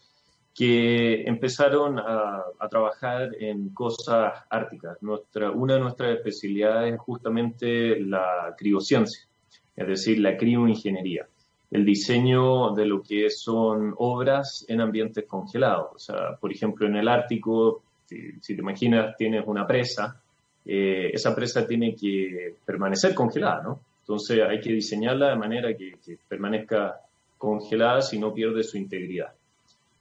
[0.54, 5.02] que empezaron a, a, trabajar en cosas árticas.
[5.02, 9.26] Nuestra, una de nuestras especialidades es justamente la criociencia,
[9.74, 11.26] es decir, la crioingeniería
[11.74, 15.88] el diseño de lo que son obras en ambientes congelados.
[15.92, 20.22] O sea, por ejemplo, en el Ártico, si, te imaginas, tienes una presa,
[20.66, 23.81] eh, esa presa tiene que permanecer congelada, ¿no?
[24.00, 25.96] Entonces hay que diseñarla de manera que,
[26.29, 27.00] permanezca
[27.38, 29.33] congelada si no pierde su integridad.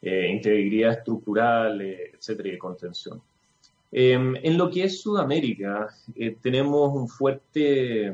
[0.02, 3.22] Eh, integridad estructural, eh, etcétera, y de contención.
[3.92, 5.88] Em, en lo que es Sudamérica,
[6.42, 8.14] tenemos un fuerte,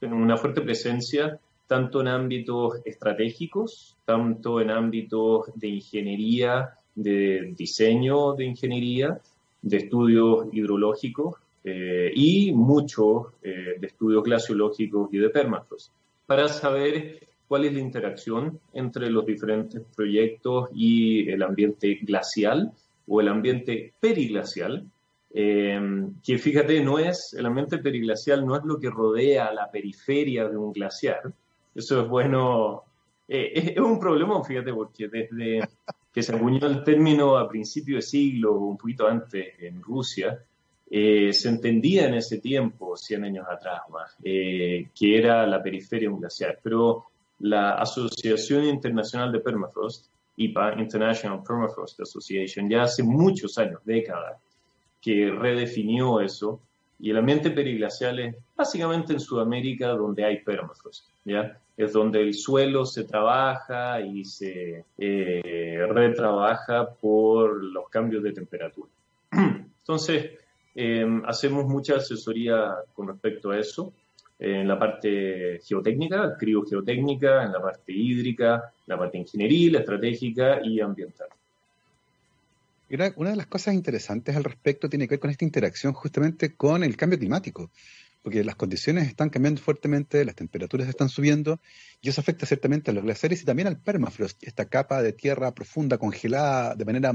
[0.00, 8.44] una fuerte presencia tanto en ámbitos estratégicos, tanto en ámbitos de ingeniería, de diseño de
[8.46, 9.20] ingeniería,
[9.62, 15.92] de estudios hidrológicos eh, y mucho eh, de estudios glaciológicos y de permafrost,
[16.26, 22.72] para saber cuál es la interacción entre los diferentes proyectos y el ambiente glacial
[23.08, 24.86] o el ambiente periglacial,
[25.32, 25.80] eh,
[26.24, 30.56] que fíjate, no es, el ambiente periglacial no es lo que rodea la periferia de
[30.56, 31.32] un glaciar,
[31.74, 32.84] eso es bueno.
[33.28, 35.68] Eh, es, un problema, fíjate, porque desde
[36.12, 40.42] que se acuñó el término a principio de siglo, un poquito antes en Rusia,
[40.90, 46.10] eh, se entendía en ese tiempo, 100 años atrás más, eh, que era la periferia
[46.10, 46.58] un glaciar.
[46.62, 47.04] Pero
[47.38, 54.38] la Asociación Internacional de Permafrost, IPA, International Permafrost Association, ya hace muchos años, décadas,
[55.00, 56.60] que redefinió eso
[56.98, 61.58] y el ambiente periglacial es básicamente en Sudamérica donde hay permafrost, ¿ya?
[61.76, 68.90] Es donde el suelo se trabaja y se eh, retrabaja por los cambios de temperatura.
[69.32, 70.32] Entonces,
[70.74, 73.92] em, hacemos mucha asesoría con respecto a eso,
[74.38, 81.28] en la parte geotécnica, criogeotécnica, en la parte hídrica, la parte ingeniería, estratégica y ambiental.
[83.16, 86.82] Una de las cosas interesantes al respecto tiene que ver con esta interacción justamente con
[86.82, 87.70] el cambio climático,
[88.22, 91.60] porque las condiciones están cambiando fuertemente, las temperaturas están subiendo,
[92.00, 95.54] y eso afecta ciertamente a los glaciares y también al permafrost, esta capa de tierra
[95.54, 97.12] profunda congelada de manera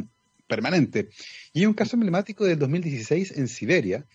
[0.47, 1.09] permanente.
[1.53, 4.05] Y hay un caso emblemático del 2016 en Siberia,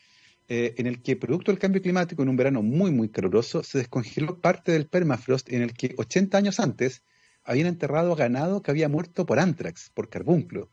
[0.48, 3.78] eh, en el que, producto del cambio climático, en un verano muy, muy caluroso, se
[3.78, 7.02] descongeló parte del permafrost en el que 80 años antes
[7.44, 10.70] habían enterrado ganado que había muerto por antrax, por carbunclo.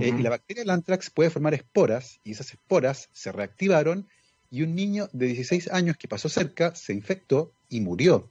[0.00, 4.08] Eh, y la bacteria del anthrax puede formar esporas y esas esporas se reactivaron
[4.50, 8.30] y un niño de 16 años que pasó cerca se infectó y murió.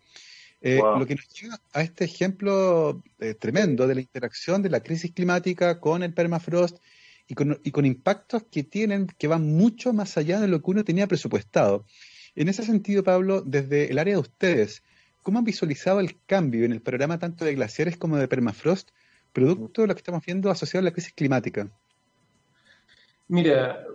[0.63, 4.81] Eh, lo que nos lleva a este ejemplo eh, tremendo de la interacción de la
[4.81, 6.77] crisis climática con el permafrost
[7.27, 10.69] y con, y con impactos que tienen que van mucho más allá de lo que
[10.69, 11.85] uno tenía presupuestado.
[12.35, 14.83] En ese sentido, Pablo, desde el área de ustedes,
[15.23, 18.91] ¿cómo han visualizado el cambio en el programa tanto de glaciares como de permafrost
[19.33, 21.71] producto de lo que estamos viendo asociado a la crisis climática?
[23.31, 23.85] Mira,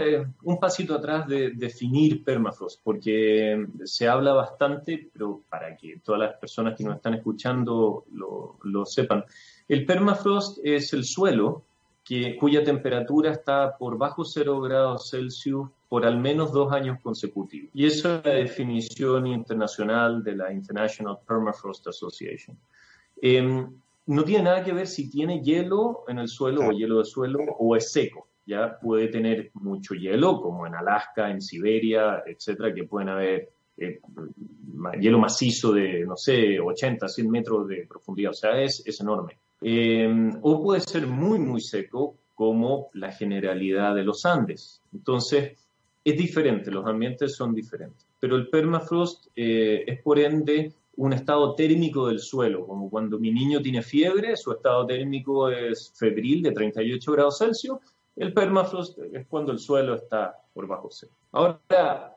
[0.00, 6.22] eh, un pasito atrás de definir permafrost, porque se habla bastante, pero para que todas
[6.22, 9.26] las personas que nos están escuchando lo, sepan,
[9.68, 11.64] el permafrost es el suelo
[12.02, 17.70] que, cuya temperatura está por bajo 0 grados Celsius por al menos dos años consecutivos.
[17.74, 22.56] Y eso es la definición internacional de la International Permafrost Association.
[23.20, 23.70] Em,
[24.06, 27.38] no tiene nada que ver si tiene hielo en el suelo o hielo de suelo
[27.58, 28.27] o es seco.
[28.48, 34.00] Ya puede tener mucho hielo, como en Alaska, en Siberia, etcétera, que pueden haber eh,
[34.98, 38.30] hielo macizo de, no sé, 80, 100 metros de profundidad.
[38.30, 39.38] O sea, es, es enorme.
[39.60, 44.80] Em, o puede ser muy, muy seco, como la generalidad de los Andes.
[44.94, 45.58] Entonces,
[46.04, 48.06] es diferente, los ambientes son diferentes.
[48.18, 53.30] Pero el permafrost eh, es por ende un estado térmico del suelo, como cuando mi
[53.30, 57.78] niño tiene fiebre, su estado térmico es febril de 38 grados Celsius,
[58.18, 61.12] el permafrost es cuando el suelo está por bajo cero.
[61.32, 62.16] Ahora,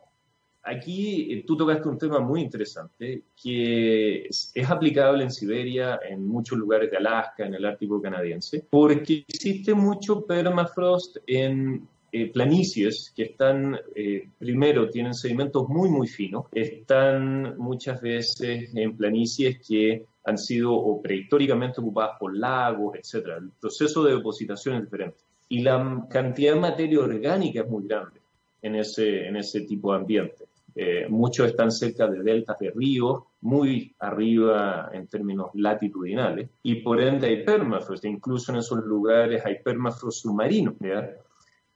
[0.62, 6.58] aquí eh, tú tocaste un tema muy interesante que es, aplicable en Siberia, en muchos
[6.58, 13.22] lugares de Alaska, en el Ártico canadiense, porque existe mucho permafrost en eh, planicies que
[13.22, 20.38] están, eh, primero, tienen sedimentos muy, muy finos, están muchas veces en planicies que han
[20.38, 23.28] sido o prehistóricamente ocupadas por lagos, etc.
[23.38, 25.18] El proceso de depositación es diferente.
[25.52, 28.22] Y la cantidad de materia orgánica es muy grande
[28.62, 30.46] en ese, en ese tipo de ambiente.
[30.74, 37.02] Eh, muchos están cerca de deltas de ríos, muy arriba en términos latitudinales, y por
[37.02, 40.74] ende hay permafrost, incluso en esos lugares hay permafrost submarino,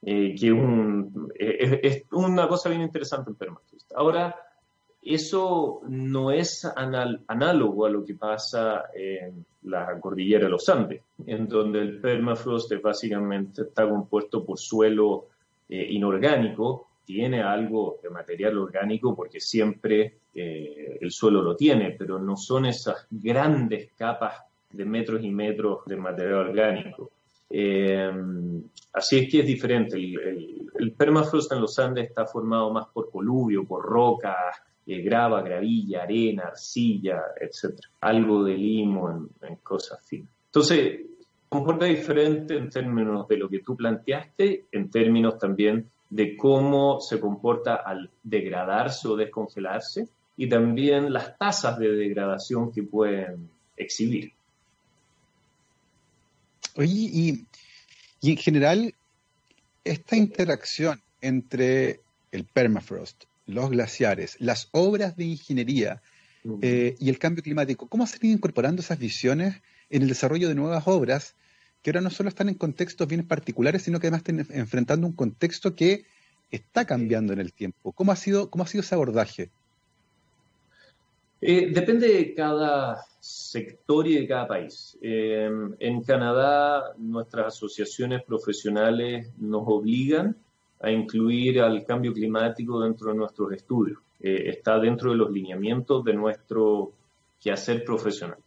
[0.01, 3.93] eh, que un, eh, es, una cosa bien interesante en permafrost.
[3.95, 4.35] Ahora,
[5.15, 11.49] eso no es análogo a lo que pasa en la cordillera de los Andes, en
[11.49, 15.29] donde el permafrost básicamente está compuesto por suelo
[15.69, 22.37] inorgánico tiene algo de material orgánico porque siempre eh, el suelo lo tiene, pero no
[22.37, 24.43] son esas grandes capas
[24.73, 27.13] de metros y metros de material orgánico.
[27.49, 28.11] Eh,
[28.93, 29.97] así es que es diferente.
[29.97, 36.03] El, permafrost en los Andes está formado más por coluvio, por rocas, eh, grava, gravilla,
[36.03, 37.79] arena, arcilla, etc.
[38.01, 40.31] Algo de limo en, en cosas finas.
[40.47, 41.01] Entonces,
[41.49, 47.19] comporta diferente en términos de lo que tú planteaste, en términos también de cómo se
[47.19, 54.33] comporta al degradarse o descongelarse y también las tasas de degradación que pueden exhibir.
[56.77, 57.47] Oye, y,
[58.23, 58.95] en general,
[59.83, 62.01] esta interacción entre
[62.33, 66.03] el permafrost, los glaciares, las obras de ingeniería
[66.63, 70.49] eh, y el cambio climático, ¿cómo se han ido incorporando esas visiones en el desarrollo
[70.49, 71.35] de nuevas obras
[71.83, 75.13] que ahora no solo están en contextos bien particulares, sino que además están enfrentando un
[75.13, 76.05] contexto que
[76.51, 77.93] está cambiando en el tiempo.
[77.93, 79.51] ¿Cómo ha sido, cómo ha sido ese abordaje?
[81.41, 84.99] Eh, depende de cada sector y de cada país.
[85.01, 90.37] Eh, en Canadá, nuestras asociaciones profesionales nos obligan
[90.81, 93.99] a incluir al cambio climático dentro de nuestros estudios.
[94.21, 96.93] Eh, está dentro de los lineamientos de nuestro
[97.41, 98.39] quehacer profesional.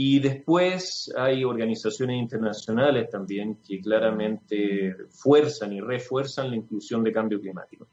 [0.00, 7.40] Y después hay organizaciones internacionales también que claramente fuerzan y refuerzan la inclusión de cambio
[7.40, 7.88] climático.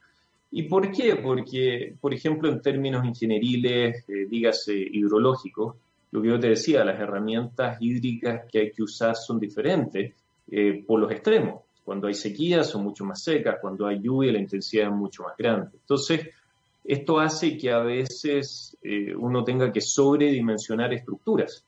[0.52, 1.16] ¿Y por qué?
[1.16, 5.76] Porque, por ejemplo, en términos ingenieriles, eh, dígase hidrológicos,
[6.12, 10.14] lo que yo te decía, las herramientas hídricas que hay que usar son diferentes
[10.52, 11.62] eh, por los extremos.
[11.86, 15.38] Cuando hay sequía son mucho más secas, cuando hay lluvia la intensidad es mucho más
[15.38, 15.70] grande.
[15.74, 16.28] Entonces,
[16.84, 21.64] esto hace que a veces eh, uno tenga que sobredimensionar estructuras.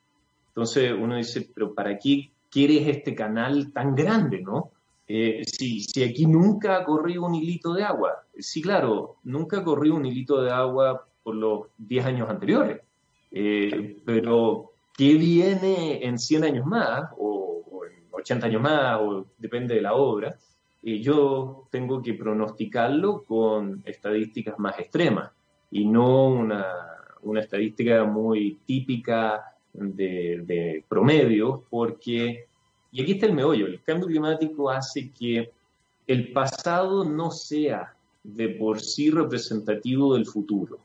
[0.50, 4.72] Entonces uno dice, pero ¿para qué quieres este canal tan grande, no?
[5.08, 8.26] Eh, si, si, aquí nunca ha corrido un hilito de agua.
[8.38, 12.82] Sí, claro, nunca ha corrido un hilito de agua por los 10 años anteriores.
[13.32, 17.47] Eh, pero, ¿qué viene en 100 años más o,
[18.28, 20.38] 80 años más, o depende de la obra?
[20.84, 25.32] Yo tengo que pronosticarlo con estadísticas más extremas
[25.72, 26.66] y no una,
[27.22, 32.46] una estadística muy típica de, promedio, porque,
[32.92, 35.52] y aquí está el meollo, el cambio climático hace que
[36.06, 40.80] el pasado no sea de por sí representativo del futuro.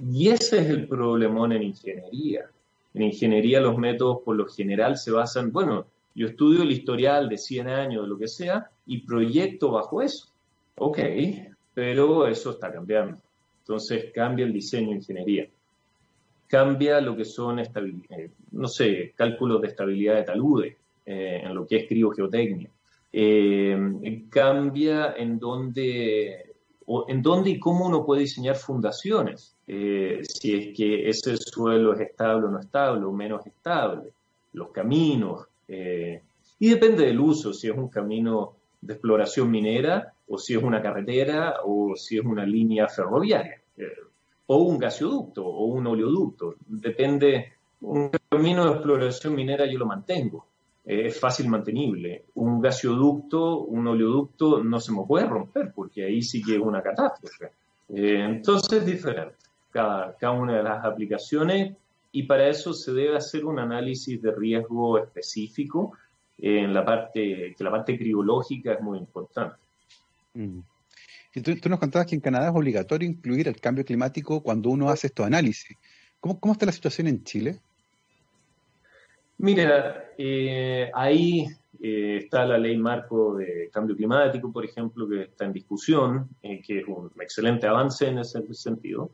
[0.00, 2.50] Y ese es el problemón en ingeniería.
[2.92, 7.38] En ingeniería los métodos por lo general se basan, bueno, yo estudio el historial de
[7.38, 10.28] 100 años, de lo que sea, y proyecto bajo eso.
[10.76, 10.98] Ok,
[11.72, 13.18] pero eso está cambiando.
[13.60, 15.48] Entonces cambia el diseño de ingeniería
[16.54, 21.66] cambia lo que son, eh, no sé, cálculos de estabilidad de taludes, eh, en lo
[21.66, 22.70] que es criogeotecnia.
[23.12, 26.54] Eh, cambia en dónde,
[27.08, 32.46] en dónde y cómo uno puede diseñar fundaciones, si es que ese suelo es estable
[32.46, 34.10] o no estable, o menos estable,
[34.52, 38.56] los caminos, y depende del uso, si es un camino
[38.92, 43.92] exploración minera o si es una carretera o si es una línea ferroviaria eh,
[44.46, 46.56] o un gasoducto o un oleoducto.
[46.66, 50.46] Depende, un camino de exploración minera yo lo mantengo,
[50.84, 52.24] es fácil mantenible.
[52.34, 56.82] Un gasoducto, un oleoducto no se me puede romper porque ahí sí que es una
[56.82, 57.52] catástrofe.
[57.88, 59.36] Eh, entonces es diferente
[59.70, 61.76] cada, cada una de las aplicaciones
[62.14, 65.98] y para eso se debe hacer un análisis de riesgo específico
[66.38, 69.56] en la parte, que la parte criológica es muy importante.
[70.34, 70.60] Mm.
[71.34, 74.90] Y tú, nos contabas que en Canadá es obligatorio incluir el cambio climático cuando uno
[74.90, 75.76] hace estos análisis.
[76.20, 77.58] ¿Cómo, cómo está la situación en Chile?
[79.38, 81.48] Mira, eh, ahí
[81.82, 86.62] eh, está la ley marco de cambio climático, por ejemplo, que está en discusión, eh,
[86.64, 89.10] que es un excelente avance en ese sentido.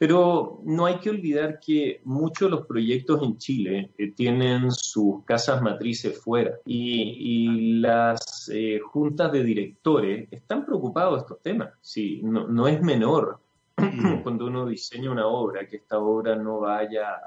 [0.00, 5.22] Pero no hay que olvidar que muchos de los proyectos en Chile eh, tienen sus
[5.26, 11.74] casas matrices fuera y, las eh, juntas de directores están preocupados de estos temas.
[11.82, 13.40] Sí, no, es menor
[13.76, 14.20] mm.
[14.22, 17.20] cuando uno diseña una obra que esta obra no vaya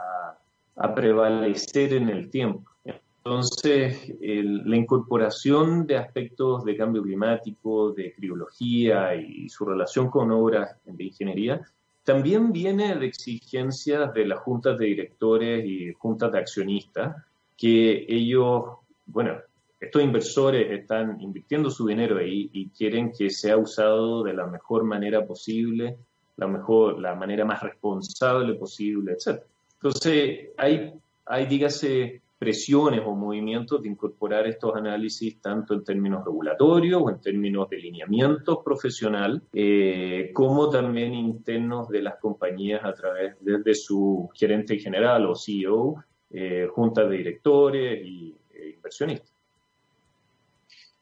[0.76, 2.72] a, prevalecer en el tiempo.
[3.18, 10.76] Entonces, la incorporación de aspectos de cambio climático, de criología y su relación con obras
[10.86, 11.62] de ingeniería
[12.04, 17.16] también viene de exigencias de las juntas de directores y juntas de accionistas,
[17.58, 18.64] que ellos,
[19.06, 19.38] bueno,
[19.80, 24.84] estos inversores están invirtiendo su dinero ahí y quieren que sea usado de la mejor
[24.84, 25.98] manera posible,
[26.38, 29.42] la mejor, la manera más responsable posible, etc.
[29.76, 30.94] Entonces, hay,
[31.26, 37.22] hay dígase, presiones o movimientos de incorporar estos análisis tanto en términos regulatorios o en
[37.22, 44.30] términos de lineamiento profesional, eh, como también internos de las compañías a través de, su
[44.36, 49.32] gerente general o CEO, eh, juntas de directores y e inversionistas.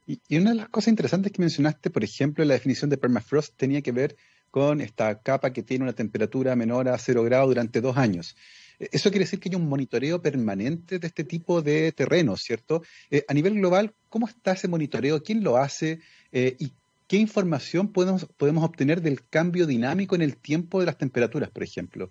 [0.05, 3.81] Y, una de las cosas interesantes que mencionaste, por ejemplo, la definición de permafrost tenía
[3.81, 4.15] que ver
[4.51, 8.35] con esta capa que tiene una temperatura menor a cero grados durante dos años.
[8.91, 12.81] Eso quiere decir que hay un monitoreo permanente de este tipo de terrenos, ¿cierto?
[13.11, 15.21] Eh, a nivel global, ¿cómo está ese monitoreo?
[15.21, 15.99] ¿Quién lo hace?
[16.31, 16.71] Eh, ¿Y
[17.07, 21.61] qué información podemos, podemos obtener del cambio dinámico en el tiempo de las temperaturas, por
[21.61, 22.09] ejemplo?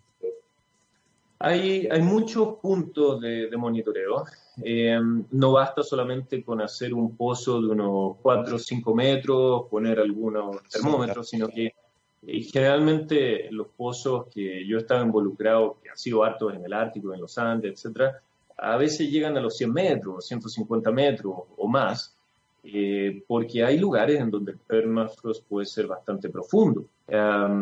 [1.41, 4.27] Hay, hay muchos puntos de, monitoreo.
[4.63, 5.01] Eh,
[5.31, 10.63] no basta solamente con hacer un pozo de unos 4 o 5 metros, poner algunos
[10.69, 11.75] termómetros, sino que
[12.23, 17.15] y generalmente los pozos que yo estaba involucrado, que han sido hartos en el Ártico,
[17.15, 18.21] en los Andes, etcétera,
[18.59, 22.15] a veces llegan a los 100 metros, 150 metros o más,
[22.63, 26.85] eh, porque hay lugares en donde el permafrost puede ser bastante profundo,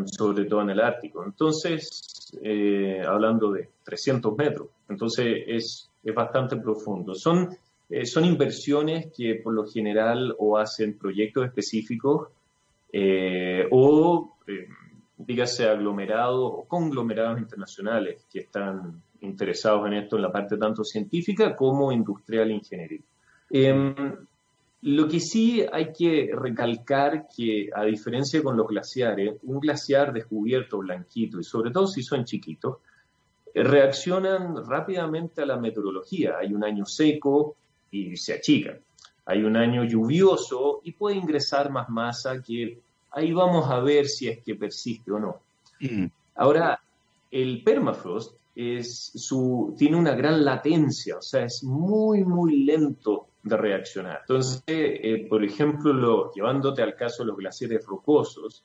[0.07, 1.25] sobre todo en el Ártico.
[1.25, 7.15] Entonces, eh, hablando de 300 metros, entonces es, es bastante profundo.
[7.15, 7.49] Son,
[7.89, 12.29] eh, son inversiones que por lo general o hacen proyectos específicos
[13.71, 14.69] o eh,
[15.17, 21.57] dígase aglomerados o conglomerados internacionales que están interesados en esto en la parte tanto científica
[21.57, 23.03] como industrial ingeniería.
[23.51, 23.95] Em,
[24.83, 30.79] lo que sí hay que recalcar que, a diferencia con los glaciares, un glaciar descubierto
[30.79, 32.77] blanquito, y sobre todo si son chiquitos,
[33.55, 36.39] reaccionan rápidamente a la meteorología.
[36.39, 37.57] Hay un año seco
[37.91, 38.79] y se achican.
[39.29, 44.27] Hay un año lluvioso y puede ingresar más masa que ahí vamos a ver si
[44.27, 45.43] es que persiste o no.
[45.81, 46.07] Mm.
[46.37, 46.81] Ahora,
[47.31, 53.57] el permafrost es su, tiene una gran latencia, o sea, es muy, muy lento de
[53.59, 54.21] reaccionar.
[54.23, 58.65] Entonces, eh, por ejemplo, lo, llevándote al caso de los glaciares rocosos,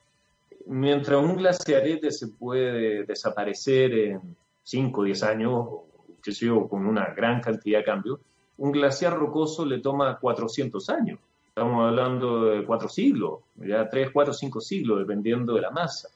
[0.68, 5.68] mientras un glaciarete se puede desaparecer en 5 o 10 años,
[6.22, 8.20] que sé yo, con una gran cantidad de cambios,
[8.58, 11.20] un glaciar rocoso le toma 400 años.
[11.48, 16.10] Estamos hablando de cuatro siglos, ya tres, cuatro, cinco siglos, dependiendo de la masa.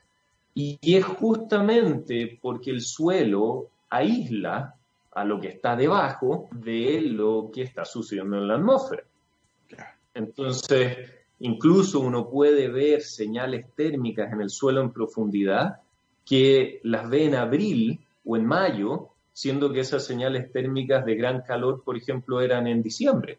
[0.55, 4.73] Y es justamente porque el suelo aísla
[5.11, 9.03] a lo que está debajo de lo que está sucediendo en la atmósfera.
[10.13, 10.97] Entonces,
[11.39, 15.81] incluso uno puede ver señales térmicas en el suelo en profundidad
[16.25, 21.43] que las ve en abril o en mayo, siendo que esas señales térmicas de gran
[21.43, 23.37] calor, por ejemplo, eran en diciembre.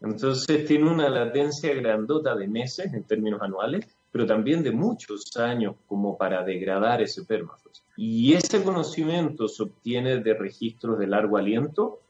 [0.00, 5.74] Entonces tiene una latencia grandota de meses en términos anuales, pero también de muchos años
[5.86, 7.84] como para degradar ese permafrost.
[7.94, 12.00] Y ese conocimiento se obtiene de registros de largo aliento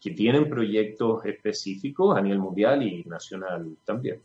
[0.00, 4.20] que tienen proyectos específicos a nivel mundial y nacional también.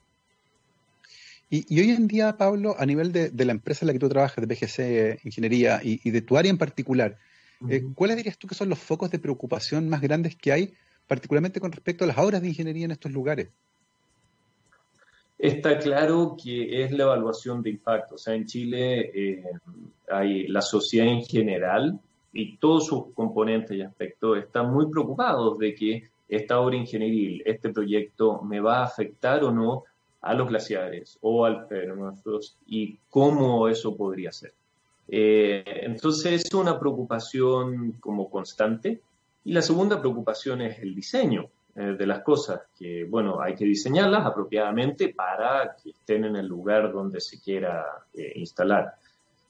[1.49, 4.47] Y, hoy en día, Pablo, a nivel de, la empresa en la que tú trabajas,
[4.47, 7.17] de PGC Ingeniería y, de tu área en particular,
[7.67, 10.73] eh, ¿cuáles dirías tú que son los focos de preocupación más grandes que hay
[11.07, 13.49] particularmente con respecto a las obras de ingeniería en estos lugares?
[15.37, 18.15] Está claro que es la evaluación de impacto.
[18.15, 19.43] O sea, en Chile eh,
[20.09, 21.99] hay la sociedad en general
[22.33, 27.69] y todos sus componentes y aspectos están muy preocupados de que esta obra ingenieril, este
[27.69, 29.85] proyecto, me va a afectar o no
[30.21, 34.53] a los glaciares o al permafrost y cómo eso podría ser.
[35.11, 39.01] Eh, entonces es una preocupación como constante.
[39.45, 41.49] Y la segunda preocupación es el diseño.
[41.75, 46.45] Eh, de las cosas, que bueno, hay que diseñarlas apropiadamente para que estén en el
[46.45, 48.95] lugar donde se quiera eh, instalar.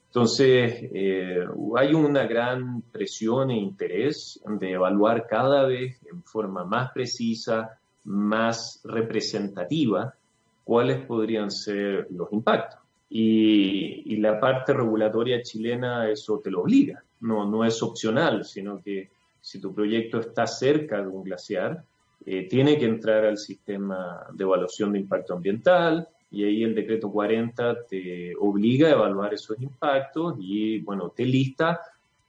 [0.06, 1.44] Entonces, eh,
[1.76, 8.80] hay una gran presión e interés de evaluar cada vez en forma más precisa, más
[8.84, 10.14] representativa,
[10.62, 12.78] cuáles podrían ser los impactos.
[13.12, 18.80] Y, y, la parte regulatoria chilena eso te lo obliga, no, no es opcional, sino
[18.80, 21.84] que si tu proyecto está cerca de un glaciar,
[22.24, 27.10] eh, tiene que entrar al sistema de evaluación de impacto ambiental y ahí el decreto
[27.10, 31.80] 40 te obliga a evaluar esos impactos y, bueno, te lista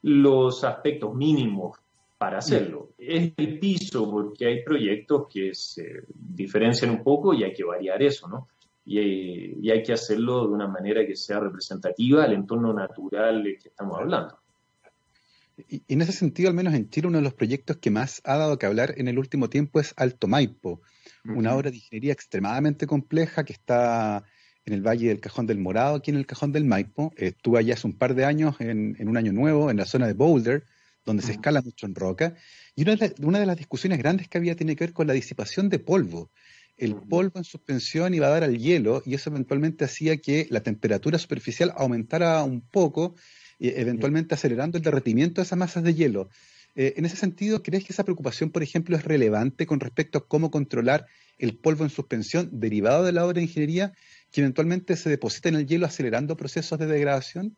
[0.03, 1.77] los aspectos mínimos
[2.17, 2.89] para hacerlo.
[2.97, 8.01] Es el piso porque hay proyectos que se diferencian un poco y hay que variar
[8.01, 8.47] eso, ¿no?
[8.91, 13.41] Y hay, y hay que hacerlo de una manera que sea representativa al entorno natural
[13.61, 14.37] que estamos hablando.
[15.69, 18.35] Y en ese sentido, al menos en Chile, uno de los proyectos que más ha
[18.35, 20.81] dado que hablar en el último tiempo es Alto Maipo,
[21.23, 24.25] una obra de ingeniería extremadamente compleja que está
[24.65, 27.13] en el Valle del Cajón del Morado, aquí en el Cajón del Maipo.
[27.15, 30.13] estuve allá hace un par de años, en, un año nuevo, en la zona de
[30.13, 30.65] Boulder,
[31.05, 32.35] donde se escala mucho en roca.
[32.75, 35.13] Y una de, una de, las discusiones grandes que había tiene que ver con la
[35.13, 36.29] disipación de polvo.
[36.81, 40.63] El polvo en suspensión iba a dar al hielo y eso eventualmente hacía que la
[40.63, 43.13] temperatura superficial aumentara un poco
[43.59, 46.29] eventualmente acelerando el derretimiento de esas masas de hielo.
[46.75, 50.25] Eh, en ese sentido, ¿crees que esa preocupación, por ejemplo, es relevante con respecto a
[50.25, 51.05] cómo controlar
[51.37, 53.93] el polvo en suspensión derivado de la obra de ingeniería
[54.31, 57.55] que eventualmente se deposita en el hielo acelerando procesos de degradación?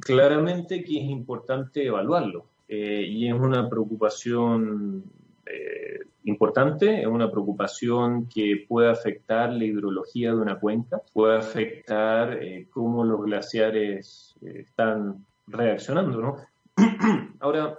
[0.00, 5.04] Claramente que es importante evaluarlo eh, y es una preocupación
[5.46, 12.38] eh, importante, es una preocupación que puede afectar la hidrología de una cuenca, puede afectar
[12.40, 16.36] eh, cómo los glaciares eh, están reaccionando, ¿no?
[17.40, 17.78] Ahora,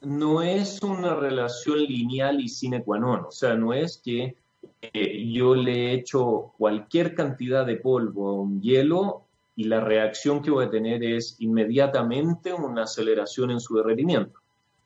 [0.00, 4.36] no es una relación lineal y sine qua non, o sea, no es que
[4.92, 9.24] yo le echo cualquier cantidad de polvo a un hielo
[9.56, 14.40] y la reacción que voy a tener es inmediatamente una aceleración en su derretimiento.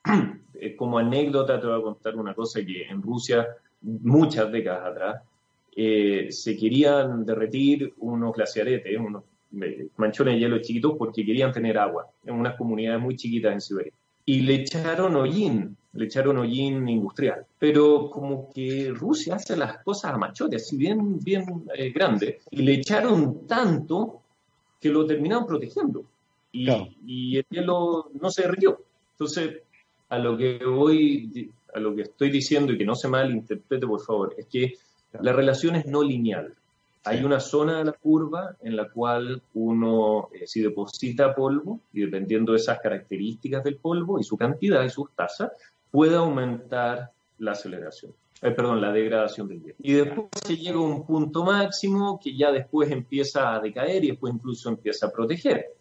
[0.59, 3.47] Eh, como anécdota te voy a contar una cosa que en Rusia,
[3.81, 5.21] muchas décadas atrás,
[5.75, 9.23] eh, se querían derretir unos glaciaretes, unos
[9.61, 13.61] eh, manchones de hielo chiquitos, porque querían tener agua en unas comunidades muy chiquitas en
[13.61, 13.93] Siberia.
[14.25, 17.45] Y le echaron hollín, le echaron hollín industrial.
[17.57, 22.73] Pero como que Rusia hace las cosas a machotes, así bien, bien grandes, y le
[22.73, 24.21] echaron tanto
[24.79, 26.03] que lo terminaron protegiendo.
[26.51, 26.69] Y,
[27.05, 28.79] y el hielo no se derritió.
[29.13, 29.61] Entonces,
[30.09, 34.01] a lo que voy, a lo que estoy diciendo y que no se malinterprete, por
[34.01, 34.73] favor, es que
[35.21, 36.53] la relación es no lineal.
[37.05, 42.01] Hay una zona de la curva en la cual uno, eh, si deposita polvo, y
[42.01, 45.51] dependiendo de esas características del polvo y su cantidad y sus tasas,
[45.91, 49.75] puede aumentar la aceleración, eh, perdón, la degradación del hielo.
[49.79, 54.09] Y después se llega a un punto máximo que ya después empieza a decaer y
[54.09, 55.78] después incluso empieza a proteger.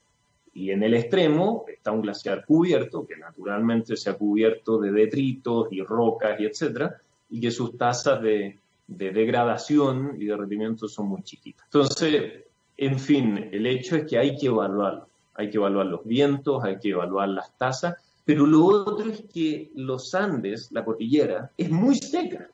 [0.54, 5.68] Y en el extremo está un glaciar cubierto, que naturalmente se ha cubierto de detritos
[5.70, 6.96] y rocas y etcétera,
[7.30, 11.64] y que sus tasas de, degradación y derretimiento son muy chiquitas.
[11.66, 12.44] Entonces,
[12.76, 15.06] en fin, el hecho es que hay que evaluarlo.
[15.34, 19.70] Hay que evaluar los vientos, hay que evaluar las tasas, pero lo otro es que
[19.74, 22.48] los Andes, la cordillera, es muy seca,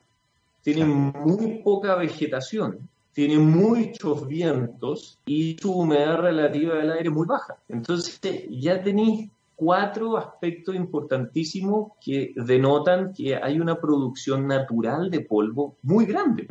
[0.61, 7.55] tiene muy poca vegetación tiene muchos vientos y su humedad relativa del aire muy baja.
[7.69, 15.77] Entonces ya tenéis cuatro aspectos importantísimos que denotan que hay una producción natural de polvo
[15.83, 16.45] muy grande.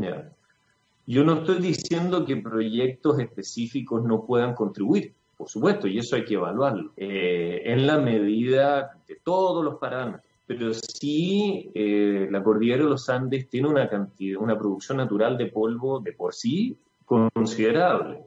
[1.07, 6.25] Yo no estoy diciendo que proyectos específicos no puedan contribuir, por supuesto, y eso hay
[6.25, 12.85] que evaluarlo, eh, en la medida de todos los parámetros pero sí eh, la cordillera
[12.85, 18.21] de los Andes tiene una cantidad, una producción natural de polvo de por sí considerable.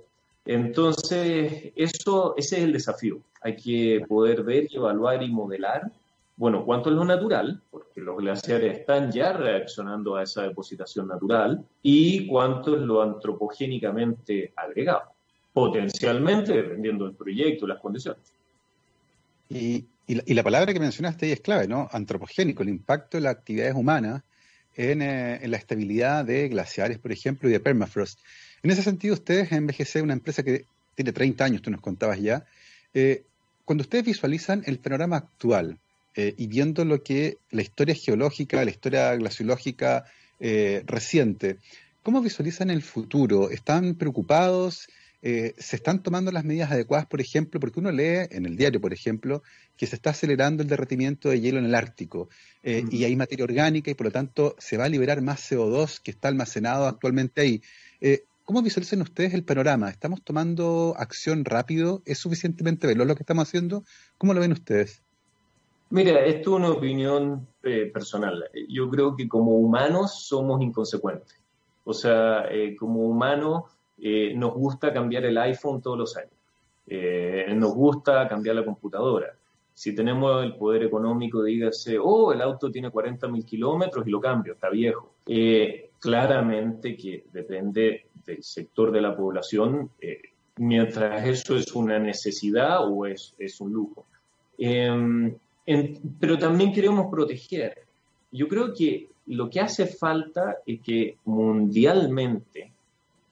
[0.45, 3.19] Entonces, eso, ese es el desafío.
[3.41, 5.91] Hay que poder ver evaluar y modelar,
[6.37, 11.65] bueno, cuánto es lo natural, porque los glaciares están ya reaccionando a esa depositación natural,
[11.81, 15.11] y cuánto es lo antropogénicamente agregado,
[15.51, 18.31] potencialmente dependiendo del proyecto las condiciones.
[19.49, 21.89] Y y la, palabra que mencionaste ahí es clave, ¿no?
[21.91, 24.23] Antropogénico, el impacto de las actividades humanas
[24.77, 28.19] en, eh, la estabilidad de glaciares, por ejemplo, y de permafrost.
[28.63, 30.63] En ese sentido, ustedes en MGC, una empresa que
[30.95, 32.45] tiene 30 años, tú nos contabas ya,
[32.93, 33.23] eh,
[33.65, 35.77] cuando ustedes visualizan el panorama actual
[36.15, 40.05] eh, y viendo lo que la historia geológica, la historia glaciológica
[40.39, 41.57] reciente,
[42.03, 43.49] ¿cómo visualizan el futuro?
[43.49, 44.87] ¿Están preocupados?
[45.21, 47.59] Eh, ¿Se están tomando las medidas adecuadas, por ejemplo?
[47.59, 49.43] Porque uno lee en el diario, por ejemplo,
[49.75, 52.29] que se está acelerando el derretimiento de hielo en el Ártico
[52.63, 56.11] y hay materia orgánica y por lo tanto se va a liberar más CO2 que
[56.11, 57.61] está almacenado actualmente ahí.
[58.47, 59.89] ¿Cómo visualizan ustedes el panorama?
[59.89, 62.01] ¿Estamos tomando acción rápido?
[62.05, 63.83] ¿Es suficientemente veloz lo que estamos haciendo?
[64.17, 65.03] ¿Cómo lo ven ustedes?
[65.89, 68.49] Mira, esto es una opinión eh, personal.
[68.69, 71.37] Yo creo que como humanos somos inconsecuentes.
[71.83, 73.65] O sea, eh, como humanos
[74.01, 76.31] eh, nos gusta cambiar el iPhone todos los años.
[77.55, 79.35] nos gusta cambiar la computadora.
[79.73, 84.19] Si tenemos el poder económico, dígase, oh, el auto tiene 40 mil kilómetros y lo
[84.19, 85.13] cambio, está viejo.
[85.99, 90.21] claramente que depende del sector de la población, eh,
[90.57, 94.05] mientras eso es una necesidad o es, es un lujo.
[94.57, 95.35] Em,
[96.19, 97.85] pero también queremos proteger.
[98.31, 102.71] Yo creo que lo que hace falta es que mundialmente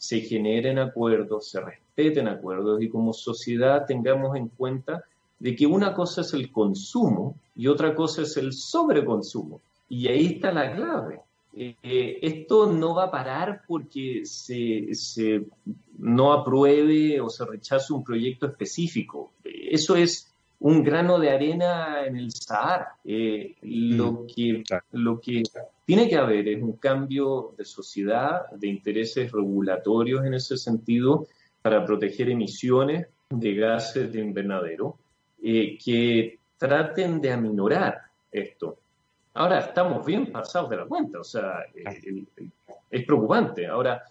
[0.05, 5.03] se generen acuerdos, se respeten acuerdos y como sociedad tengamos en cuenta
[5.39, 9.61] de que una cosa es el consumo y otra cosa es el sobreconsumo.
[9.89, 11.21] Y ahí está la clave.
[11.57, 15.45] Eh, esto no va a parar porque se,
[15.97, 19.31] no apruebe o se rechace un proyecto específico.
[19.43, 20.31] Eso es
[20.65, 22.97] un grano de arena en el Sahara.
[23.03, 24.63] Eh, lo, mm, que,
[24.93, 25.43] lo que
[25.85, 31.27] tiene que haber es un cambio de sociedad, de intereses regulatorios en ese sentido,
[31.61, 34.97] para proteger emisiones de gases de invernadero
[35.43, 38.01] eh, que traten de aminorar
[38.31, 38.79] esto.
[39.35, 41.59] Ahora estamos bien pasados de la cuenta, o sea,
[42.89, 43.67] es preocupante.
[43.67, 44.03] Ahora,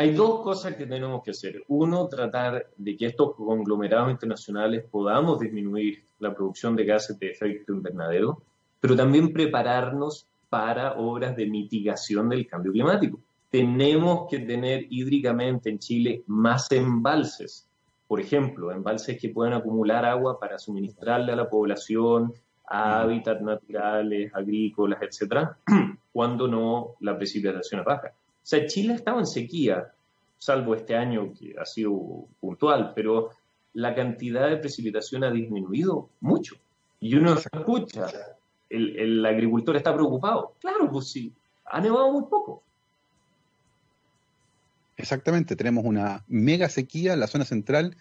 [0.00, 1.62] hay dos cosas que tenemos que hacer.
[1.68, 7.74] Uno, tratar de que estos conglomerados internacionales podamos disminuir la producción de gases de efecto
[7.74, 8.40] invernadero,
[8.80, 13.20] pero también prepararnos para obras de mitigación del cambio climático.
[13.50, 17.68] Tenemos que tener hídricamente en Chile más embalses,
[18.08, 22.32] por ejemplo, embalses que puedan acumular agua para suministrarle a la población
[22.66, 25.58] a hábitats naturales, agrícolas, etcétera,
[26.10, 28.14] cuando no la precipitación es baja.
[28.42, 29.92] O sea, Chile estaba en sequía,
[30.38, 33.30] salvo este año que ha sido puntual, pero
[33.74, 36.56] la cantidad de precipitación ha disminuido mucho.
[36.98, 38.06] Y uno escucha,
[38.68, 40.54] el, el agricultor está preocupado.
[40.60, 41.32] Claro, pues sí,
[41.64, 42.62] ha nevado muy poco.
[44.96, 47.96] Exactamente, tenemos una mega sequía en la zona central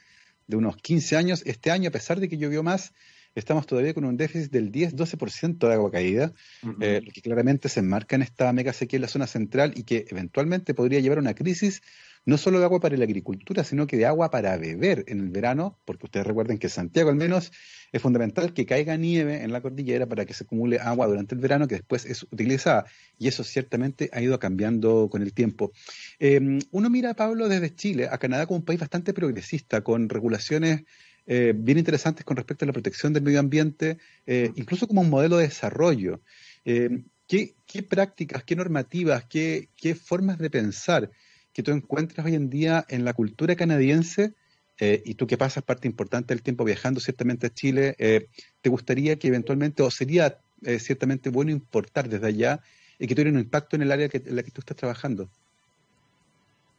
[0.48, 1.44] de unos 15 años.
[1.46, 2.94] Este año, a pesar de que llovió más,
[3.36, 6.34] estamos todavía con un déficit del 10-12% de agua caída,
[6.82, 10.06] eh, que claramente se enmarca en esta mega sequía en la zona central y que
[10.10, 11.82] eventualmente podría llevar a una crisis
[12.26, 15.30] no solo de agua para la agricultura, sino que de agua para beber en el
[15.30, 17.52] verano, porque ustedes recuerden que Santiago al menos
[17.92, 21.42] es fundamental que caiga nieve en la cordillera para que se acumule agua durante el
[21.42, 22.86] verano que después es utilizada.
[23.18, 25.72] Y eso ciertamente ha ido cambiando con el tiempo.
[26.20, 30.84] Em, uno mira, Pablo, desde Chile a Canadá como un país bastante progresista, con regulaciones
[31.26, 35.10] eh, bien interesantes con respecto a la protección del medio ambiente, eh, incluso como un
[35.10, 36.22] modelo de desarrollo.
[36.66, 39.70] Eh, ¿qué, prácticas, qué normativas, qué,
[40.02, 41.12] formas de pensar
[41.54, 44.34] que tú encuentras hoy en día en la cultura canadiense
[44.82, 47.96] y tú que pasas parte importante del tiempo viajando ciertamente a Chile,
[48.62, 50.40] ¿te gustaría que eventualmente, o sería
[50.80, 52.62] ciertamente bueno importar desde allá
[52.98, 55.30] y que tuviera un impacto en el área en la que tú estás trabajando?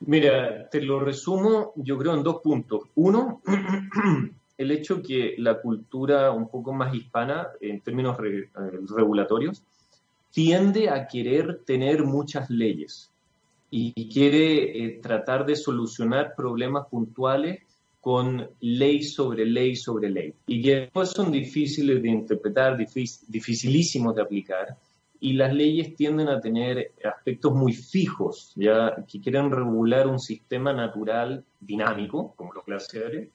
[0.00, 2.82] Mira, te lo resumo yo creo en dos puntos.
[2.94, 3.42] Uno,
[4.58, 8.48] el hecho que la cultura un poco más hispana, en términos eh,
[8.96, 9.62] regulatorios,
[10.30, 13.10] tiende a querer tener muchas leyes
[13.70, 17.62] y, quiere eh, tratar de solucionar problemas puntuales
[18.00, 20.34] con ley sobre ley sobre ley.
[20.46, 24.76] Y que después son difíciles de interpretar, dificilísimos de aplicar.
[25.20, 30.72] Y las leyes tienden a tener aspectos muy fijos, ya que quieren regular un sistema
[30.72, 33.28] natural dinámico, como los glaciares,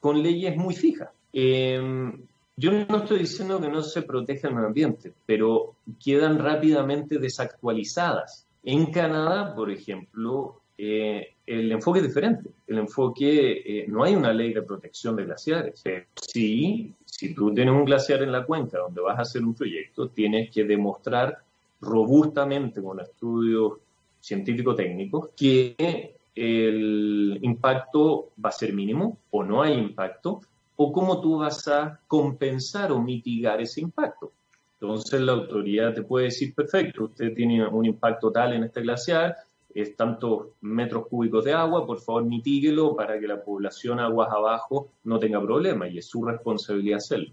[0.00, 1.10] con leyes muy fijas.
[1.32, 2.22] Em,
[2.56, 8.46] yo no estoy diciendo que no se proteja el medio ambiente, pero quedan rápidamente desactualizadas.
[8.62, 12.50] En Canadá, por ejemplo, eh, el enfoque es diferente.
[12.66, 15.82] El enfoque, eh, no hay una ley de protección de glaciares.
[15.84, 19.54] Eh, sí, si tú tienes un glaciar en la cuenca donde vas a hacer un
[19.54, 21.38] proyecto, tienes que demostrar
[21.80, 23.78] robustamente con estudios
[24.20, 30.42] científico-técnicos que el impacto va a ser mínimo o no hay impacto,
[30.76, 34.32] o cómo tú vas a compensar o mitigar ese impacto.
[34.78, 39.36] Entonces la autoridad te puede decir, perfecto, usted tiene un impacto tal en este glaciar,
[39.76, 44.88] es tantos metros cúbicos de agua, por favor mitíguelo para que la población aguas abajo
[45.04, 47.30] no tenga problema y es su responsabilidad hacerlo.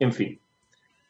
[0.00, 0.38] En fin,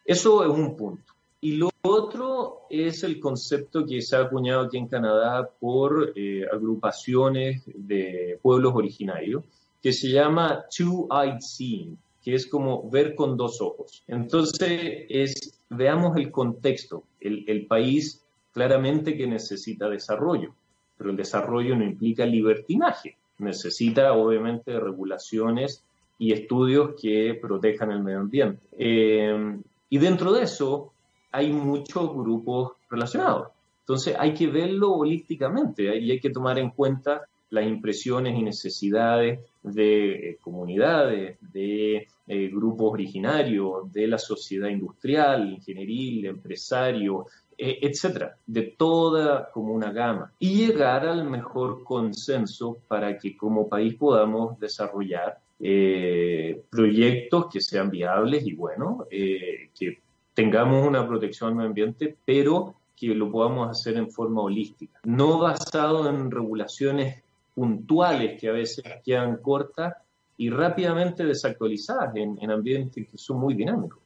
[0.04, 1.14] eso es un punto.
[1.40, 6.44] Y lo otro es el concepto que se ha acuñado aquí en Canadá por eh,
[6.52, 9.42] agrupaciones de pueblos originarios,
[9.82, 14.02] que se llama Two-Eyed Seeing, que es como ver con dos ojos.
[14.06, 17.04] Entonces, es, veamos el contexto.
[17.20, 18.22] El, el país
[18.52, 20.54] claramente que necesita desarrollo
[20.96, 25.84] pero el desarrollo no implica libertinaje, necesita obviamente regulaciones
[26.18, 28.62] y estudios que protejan el medio ambiente.
[28.78, 29.56] Eh,
[29.90, 30.92] y dentro de eso
[31.32, 33.48] hay muchos grupos relacionados.
[33.80, 39.40] Entonces hay que verlo holísticamente y hay que tomar en cuenta las impresiones y necesidades
[39.62, 48.36] de eh, comunidades, de eh, grupos originarios, de la sociedad industrial, ingenieril, empresario, eh, etcétera,
[48.46, 54.58] de toda como una gama, y llegar al mejor consenso para que como país podamos
[54.58, 59.98] desarrollar eh, proyectos que sean viables y bueno, eh, que
[60.34, 65.38] tengamos una protección al medio ambiente, pero que lo podamos hacer en forma holística, no
[65.38, 67.22] basado en regulaciones
[67.54, 69.94] puntuales que a veces quedan cortas
[70.36, 74.00] y rápidamente desactualizadas en, en ambientes que son muy dinámicos.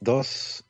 [0.00, 0.64] Dos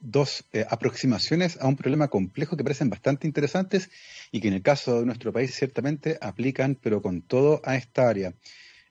[0.00, 3.90] dos eh, aproximaciones a un problema complejo que parecen bastante interesantes
[4.32, 8.08] y que en el caso de nuestro país ciertamente aplican, pero con todo a esta
[8.08, 8.32] área.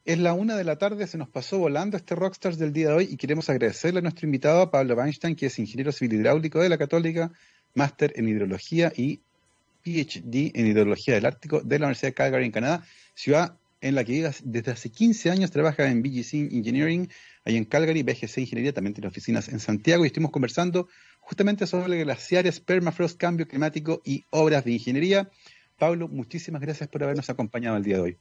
[0.05, 2.93] Es la una de la tarde, se nos pasó volando este Rockstars del día de
[2.93, 6.69] hoy y queremos agradecerle a nuestro invitado, Pablo Weinstein, que es ingeniero civil hidráulico de
[6.69, 7.31] la Católica,
[7.73, 9.21] máster en hidrología y
[9.83, 12.83] PhD en hidrología del Ártico de la Universidad de Calgary en Canadá,
[13.15, 17.09] ciudad en la que desde hace 15 años trabaja en BGC Engineering,
[17.45, 20.87] ahí en Calgary, BGC Ingeniería también tiene oficinas en Santiago y estuvimos conversando
[21.21, 25.29] justamente sobre glaciares, permafrost, cambio climático y obras de ingeniería.
[25.77, 28.17] Pablo, muchísimas gracias por habernos acompañado el día de hoy.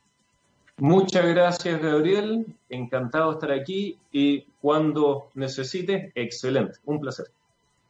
[0.79, 2.47] Muchas gracias, Gabriel.
[2.69, 6.79] Encantado de estar aquí y cuando necesites, excelente.
[6.85, 7.27] Un placer.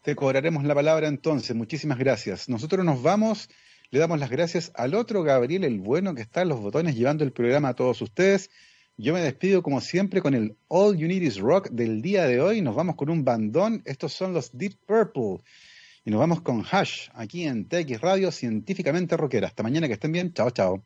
[0.02, 1.56] Te cobraremos la palabra entonces.
[1.56, 2.48] Muchísimas gracias.
[2.48, 3.48] Nosotros nos vamos.
[3.90, 7.24] Le damos las gracias al otro Gabriel, el bueno, que está en los botones llevando
[7.24, 8.50] el programa a todos ustedes.
[8.96, 12.40] Yo me despido como siempre con el All You Need Is Rock del día de
[12.40, 12.60] hoy.
[12.60, 13.82] Nos vamos con un bandón.
[13.86, 15.42] Estos son los Deep Purple.
[16.04, 19.48] Y nos vamos con Hash aquí en TX Radio Científicamente Rockera.
[19.48, 20.32] Hasta mañana que estén bien.
[20.32, 20.84] Chao, chao.